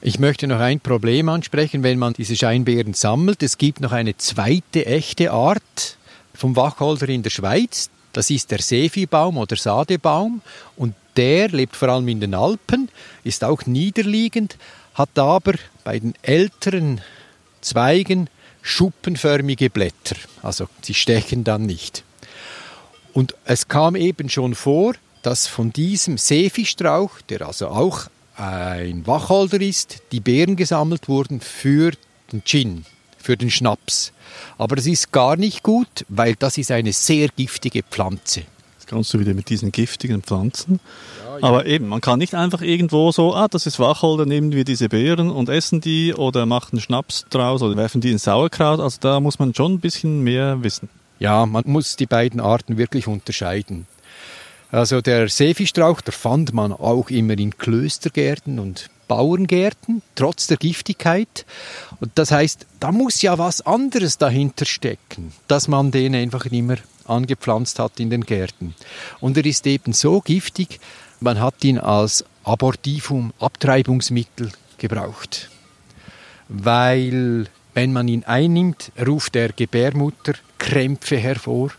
Ich 0.00 0.20
möchte 0.20 0.46
noch 0.46 0.60
ein 0.60 0.78
Problem 0.78 1.28
ansprechen, 1.28 1.82
wenn 1.82 1.98
man 1.98 2.12
diese 2.12 2.36
Scheinbeeren 2.36 2.94
sammelt. 2.94 3.42
Es 3.42 3.58
gibt 3.58 3.80
noch 3.80 3.90
eine 3.90 4.16
zweite 4.16 4.86
echte 4.86 5.32
Art 5.32 5.96
vom 6.34 6.54
Wacholder 6.54 7.08
in 7.08 7.24
der 7.24 7.30
Schweiz. 7.30 7.90
Das 8.12 8.30
ist 8.30 8.52
der 8.52 8.60
Seeviehbaum 8.60 9.36
oder 9.38 9.56
Sadebaum 9.56 10.40
und 10.76 10.94
der 11.16 11.48
lebt 11.48 11.74
vor 11.74 11.88
allem 11.88 12.06
in 12.06 12.20
den 12.20 12.34
Alpen, 12.34 12.90
ist 13.24 13.42
auch 13.42 13.66
niederliegend, 13.66 14.56
hat 14.94 15.18
aber 15.18 15.54
bei 15.82 15.98
den 15.98 16.14
älteren 16.22 17.00
Zweigen 17.60 18.30
schuppenförmige 18.62 19.68
Blätter. 19.68 20.14
Also 20.42 20.68
sie 20.80 20.94
stechen 20.94 21.42
dann 21.42 21.66
nicht. 21.66 22.04
Und 23.14 23.34
es 23.44 23.66
kam 23.66 23.96
eben 23.96 24.28
schon 24.28 24.54
vor, 24.54 24.94
dass 25.22 25.48
von 25.48 25.72
diesem 25.72 26.18
Seefischstrauch, 26.18 27.20
der 27.28 27.42
also 27.42 27.66
auch 27.66 28.08
ein 28.38 29.06
Wacholder 29.06 29.60
ist, 29.60 30.02
die 30.12 30.20
Beeren 30.20 30.56
gesammelt 30.56 31.08
wurden 31.08 31.40
für 31.40 31.92
den 32.32 32.44
Gin, 32.44 32.84
für 33.18 33.36
den 33.36 33.50
Schnaps. 33.50 34.12
Aber 34.58 34.76
das 34.76 34.86
ist 34.86 35.12
gar 35.12 35.36
nicht 35.36 35.62
gut, 35.62 36.04
weil 36.08 36.36
das 36.36 36.56
ist 36.56 36.70
eine 36.70 36.92
sehr 36.92 37.28
giftige 37.28 37.82
Pflanze. 37.82 38.42
Jetzt 38.76 38.86
kannst 38.86 39.12
du 39.12 39.18
wieder 39.18 39.34
mit 39.34 39.48
diesen 39.50 39.72
giftigen 39.72 40.22
Pflanzen. 40.22 40.78
Ja, 41.24 41.38
ja. 41.38 41.44
Aber 41.48 41.66
eben, 41.66 41.88
man 41.88 42.00
kann 42.00 42.20
nicht 42.20 42.34
einfach 42.34 42.62
irgendwo 42.62 43.10
so, 43.10 43.34
ah, 43.34 43.48
das 43.48 43.66
ist 43.66 43.80
Wacholder, 43.80 44.24
nehmen 44.24 44.52
wir 44.52 44.64
diese 44.64 44.88
Beeren 44.88 45.30
und 45.30 45.48
essen 45.48 45.80
die 45.80 46.14
oder 46.14 46.46
machen 46.46 46.80
Schnaps 46.80 47.26
draus 47.30 47.62
oder 47.62 47.76
werfen 47.76 48.00
die 48.00 48.12
in 48.12 48.18
Sauerkraut. 48.18 48.78
Also 48.78 48.98
da 49.00 49.18
muss 49.18 49.38
man 49.40 49.52
schon 49.52 49.74
ein 49.74 49.80
bisschen 49.80 50.22
mehr 50.22 50.62
wissen. 50.62 50.88
Ja, 51.18 51.44
man 51.46 51.64
muss 51.66 51.96
die 51.96 52.06
beiden 52.06 52.38
Arten 52.38 52.78
wirklich 52.78 53.08
unterscheiden. 53.08 53.86
Also 54.70 55.00
der 55.00 55.28
Seefischstrauch, 55.28 56.00
der 56.02 56.12
fand 56.12 56.52
man 56.52 56.72
auch 56.72 57.08
immer 57.08 57.38
in 57.38 57.56
Klöstergärten 57.56 58.58
und 58.58 58.90
Bauerngärten, 59.08 60.02
trotz 60.14 60.46
der 60.46 60.58
Giftigkeit. 60.58 61.46
Und 62.00 62.12
das 62.16 62.30
heißt, 62.30 62.66
da 62.78 62.92
muss 62.92 63.22
ja 63.22 63.38
was 63.38 63.62
anderes 63.62 64.18
dahinter 64.18 64.66
stecken, 64.66 65.32
dass 65.48 65.68
man 65.68 65.90
den 65.90 66.14
einfach 66.14 66.44
immer 66.46 66.76
angepflanzt 67.06 67.78
hat 67.78 67.98
in 67.98 68.10
den 68.10 68.24
Gärten. 68.24 68.74
Und 69.20 69.38
er 69.38 69.46
ist 69.46 69.66
eben 69.66 69.94
so 69.94 70.20
giftig, 70.20 70.78
man 71.20 71.40
hat 71.40 71.64
ihn 71.64 71.78
als 71.78 72.24
Abortivum, 72.44 73.32
Abtreibungsmittel 73.40 74.52
gebraucht. 74.76 75.50
Weil, 76.48 77.46
wenn 77.72 77.94
man 77.94 78.08
ihn 78.08 78.24
einnimmt, 78.24 78.92
ruft 79.04 79.34
der 79.34 79.52
Gebärmutter 79.52 80.34
Krämpfe 80.58 81.16
hervor 81.16 81.70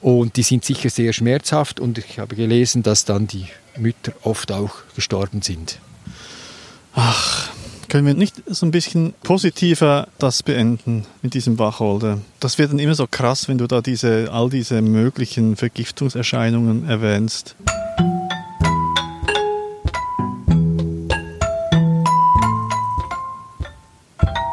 und 0.00 0.36
die 0.36 0.42
sind 0.42 0.64
sicher 0.64 0.90
sehr 0.90 1.12
schmerzhaft 1.12 1.80
und 1.80 1.98
ich 1.98 2.18
habe 2.18 2.36
gelesen, 2.36 2.82
dass 2.82 3.04
dann 3.04 3.26
die 3.26 3.46
Mütter 3.76 4.12
oft 4.22 4.52
auch 4.52 4.74
gestorben 4.94 5.42
sind. 5.42 5.78
Ach, 6.94 7.50
können 7.88 8.06
wir 8.06 8.14
nicht 8.14 8.42
so 8.46 8.66
ein 8.66 8.70
bisschen 8.70 9.14
positiver 9.22 10.08
das 10.18 10.42
beenden 10.42 11.06
mit 11.22 11.34
diesem 11.34 11.58
Wacholder? 11.58 12.20
Das 12.38 12.58
wird 12.58 12.70
dann 12.70 12.78
immer 12.78 12.94
so 12.94 13.06
krass, 13.06 13.48
wenn 13.48 13.58
du 13.58 13.66
da 13.66 13.80
diese, 13.80 14.28
all 14.30 14.50
diese 14.50 14.82
möglichen 14.82 15.56
Vergiftungserscheinungen 15.56 16.88
erwähnst. 16.88 17.56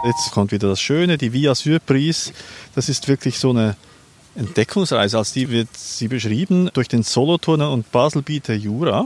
Jetzt 0.05 0.31
kommt 0.31 0.51
wieder 0.51 0.69
das 0.69 0.79
Schöne, 0.79 1.17
die 1.17 1.33
Via 1.33 1.55
Surprise. 1.55 2.31
Das 2.75 2.89
ist 2.89 3.07
wirklich 3.07 3.39
so 3.39 3.49
eine 3.49 3.75
Entdeckungsreise, 4.35 5.17
als 5.17 5.33
die 5.33 5.49
wird 5.49 5.69
sie 5.75 6.07
beschrieben 6.07 6.69
durch 6.73 6.87
den 6.87 7.03
Solothurner 7.03 7.71
und 7.71 7.91
Baselbieter 7.91 8.53
Jura 8.53 9.05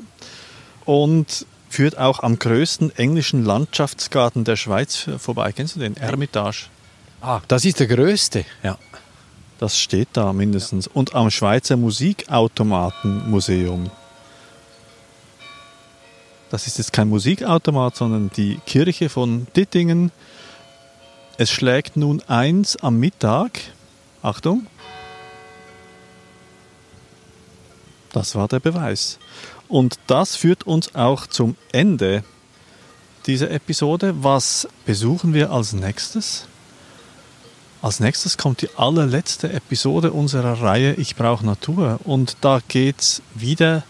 und 0.85 1.45
führt 1.69 1.97
auch 1.97 2.21
am 2.23 2.39
größten 2.39 2.97
englischen 2.97 3.45
Landschaftsgarten 3.45 4.43
der 4.43 4.55
Schweiz 4.55 5.07
vorbei. 5.17 5.51
Kennst 5.51 5.75
du 5.75 5.79
den? 5.79 5.95
Ermitage. 5.97 6.65
Ah, 7.21 7.41
das 7.47 7.65
ist 7.65 7.79
der 7.79 7.85
größte, 7.87 8.45
ja. 8.63 8.77
Das 9.59 9.77
steht 9.77 10.07
da 10.13 10.33
mindestens. 10.33 10.85
Ja. 10.85 10.91
Und 10.93 11.13
am 11.15 11.29
Schweizer 11.29 11.77
Musikautomatenmuseum. 11.77 13.91
Das 16.49 16.65
ist 16.65 16.79
jetzt 16.79 16.93
kein 16.93 17.09
Musikautomat, 17.09 17.95
sondern 17.95 18.31
die 18.35 18.59
Kirche 18.65 19.09
von 19.09 19.45
Dittingen. 19.55 20.11
Es 21.37 21.51
schlägt 21.51 21.97
nun 21.97 22.23
eins 22.27 22.75
am 22.77 22.97
Mittag. 22.97 23.59
Achtung. 24.23 24.65
Das 28.11 28.35
war 28.35 28.47
der 28.47 28.59
Beweis. 28.59 29.19
Und 29.67 29.99
das 30.07 30.35
führt 30.35 30.65
uns 30.65 30.95
auch 30.95 31.27
zum 31.27 31.55
Ende 31.71 32.23
dieser 33.27 33.51
Episode. 33.51 34.15
Was 34.23 34.67
besuchen 34.85 35.33
wir 35.33 35.51
als 35.51 35.73
nächstes? 35.73 36.47
Als 37.81 37.99
nächstes 37.99 38.37
kommt 38.37 38.61
die 38.61 38.69
allerletzte 38.75 39.53
Episode 39.53 40.11
unserer 40.11 40.61
Reihe 40.61 40.95
Ich 40.95 41.15
brauche 41.15 41.45
Natur. 41.45 41.99
Und 42.03 42.37
da 42.41 42.59
geht's 42.67 43.21
wieder 43.35 43.83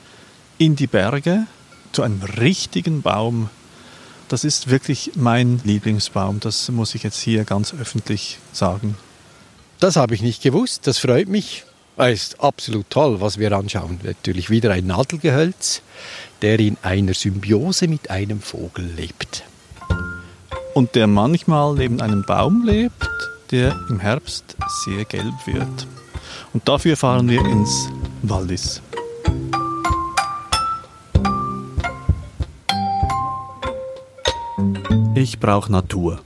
in 0.57 0.75
die 0.75 0.87
Berge 0.87 1.47
zu 1.91 2.03
einem 2.03 2.21
richtigen 2.21 3.01
Baum. 3.01 3.49
Das 4.27 4.43
ist 4.43 4.69
wirklich 4.69 5.13
mein 5.15 5.59
Lieblingsbaum. 5.63 6.39
Das 6.39 6.69
muss 6.69 6.93
ich 6.93 7.03
jetzt 7.03 7.19
hier 7.19 7.45
ganz 7.45 7.73
öffentlich 7.73 8.37
sagen. 8.51 8.95
Das 9.79 9.95
habe 9.95 10.13
ich 10.13 10.21
nicht 10.21 10.43
gewusst. 10.43 10.85
Das 10.85 10.99
freut 10.99 11.29
mich. 11.29 11.63
Es 12.01 12.23
ist 12.23 12.39
absolut 12.39 12.89
toll, 12.89 13.19
was 13.19 13.39
wir 13.39 13.51
anschauen. 13.51 13.99
Natürlich 14.03 14.49
wieder 14.49 14.71
ein 14.71 14.87
Nadelgehölz, 14.87 15.81
der 16.41 16.57
in 16.57 16.77
einer 16.81 17.13
Symbiose 17.13 17.89
mit 17.89 18.09
einem 18.09 18.39
Vogel 18.39 18.85
lebt. 18.95 19.43
Und 20.73 20.95
der 20.95 21.07
manchmal 21.07 21.73
neben 21.73 21.99
einem 21.99 22.23
Baum 22.23 22.63
lebt, 22.65 23.09
der 23.51 23.75
im 23.89 23.99
Herbst 23.99 24.55
sehr 24.85 25.03
gelb 25.03 25.33
wird. 25.45 25.87
Und 26.53 26.69
dafür 26.69 26.95
fahren 26.95 27.27
wir 27.27 27.41
ins 27.41 27.89
Wallis. 28.21 28.81
Ich 35.15 35.37
brauche 35.37 35.69
Natur. 35.69 36.21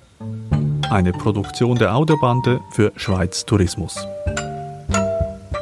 Eine 0.92 1.14
Produktion 1.14 1.80
der 1.80 1.96
Audiobande 1.96 2.62
für 2.74 2.92
Schweiz 2.96 3.44
Tourismus. 3.48 3.98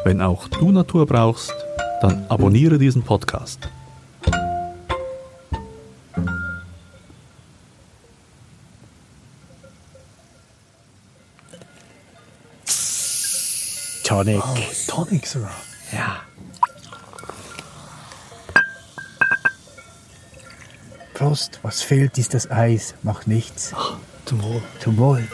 Wenn 0.03 0.19
auch 0.21 0.47
du 0.47 0.71
Natur 0.71 1.05
brauchst, 1.05 1.53
dann 2.01 2.25
abonniere 2.27 2.79
diesen 2.79 3.03
Podcast. 3.03 3.69
Tonic. 14.03 14.43
Tonic 14.87 15.25
sogar. 15.27 15.51
Ja. 15.93 16.21
Prost, 21.13 21.59
was 21.61 21.83
fehlt, 21.83 22.17
ist 22.17 22.33
das 22.33 22.49
Eis. 22.49 22.95
Macht 23.03 23.27
nichts. 23.27 23.73
Zum 24.25 24.41
Wohl. 24.41 24.61
Zum 24.79 24.97
Wohl. 24.97 25.27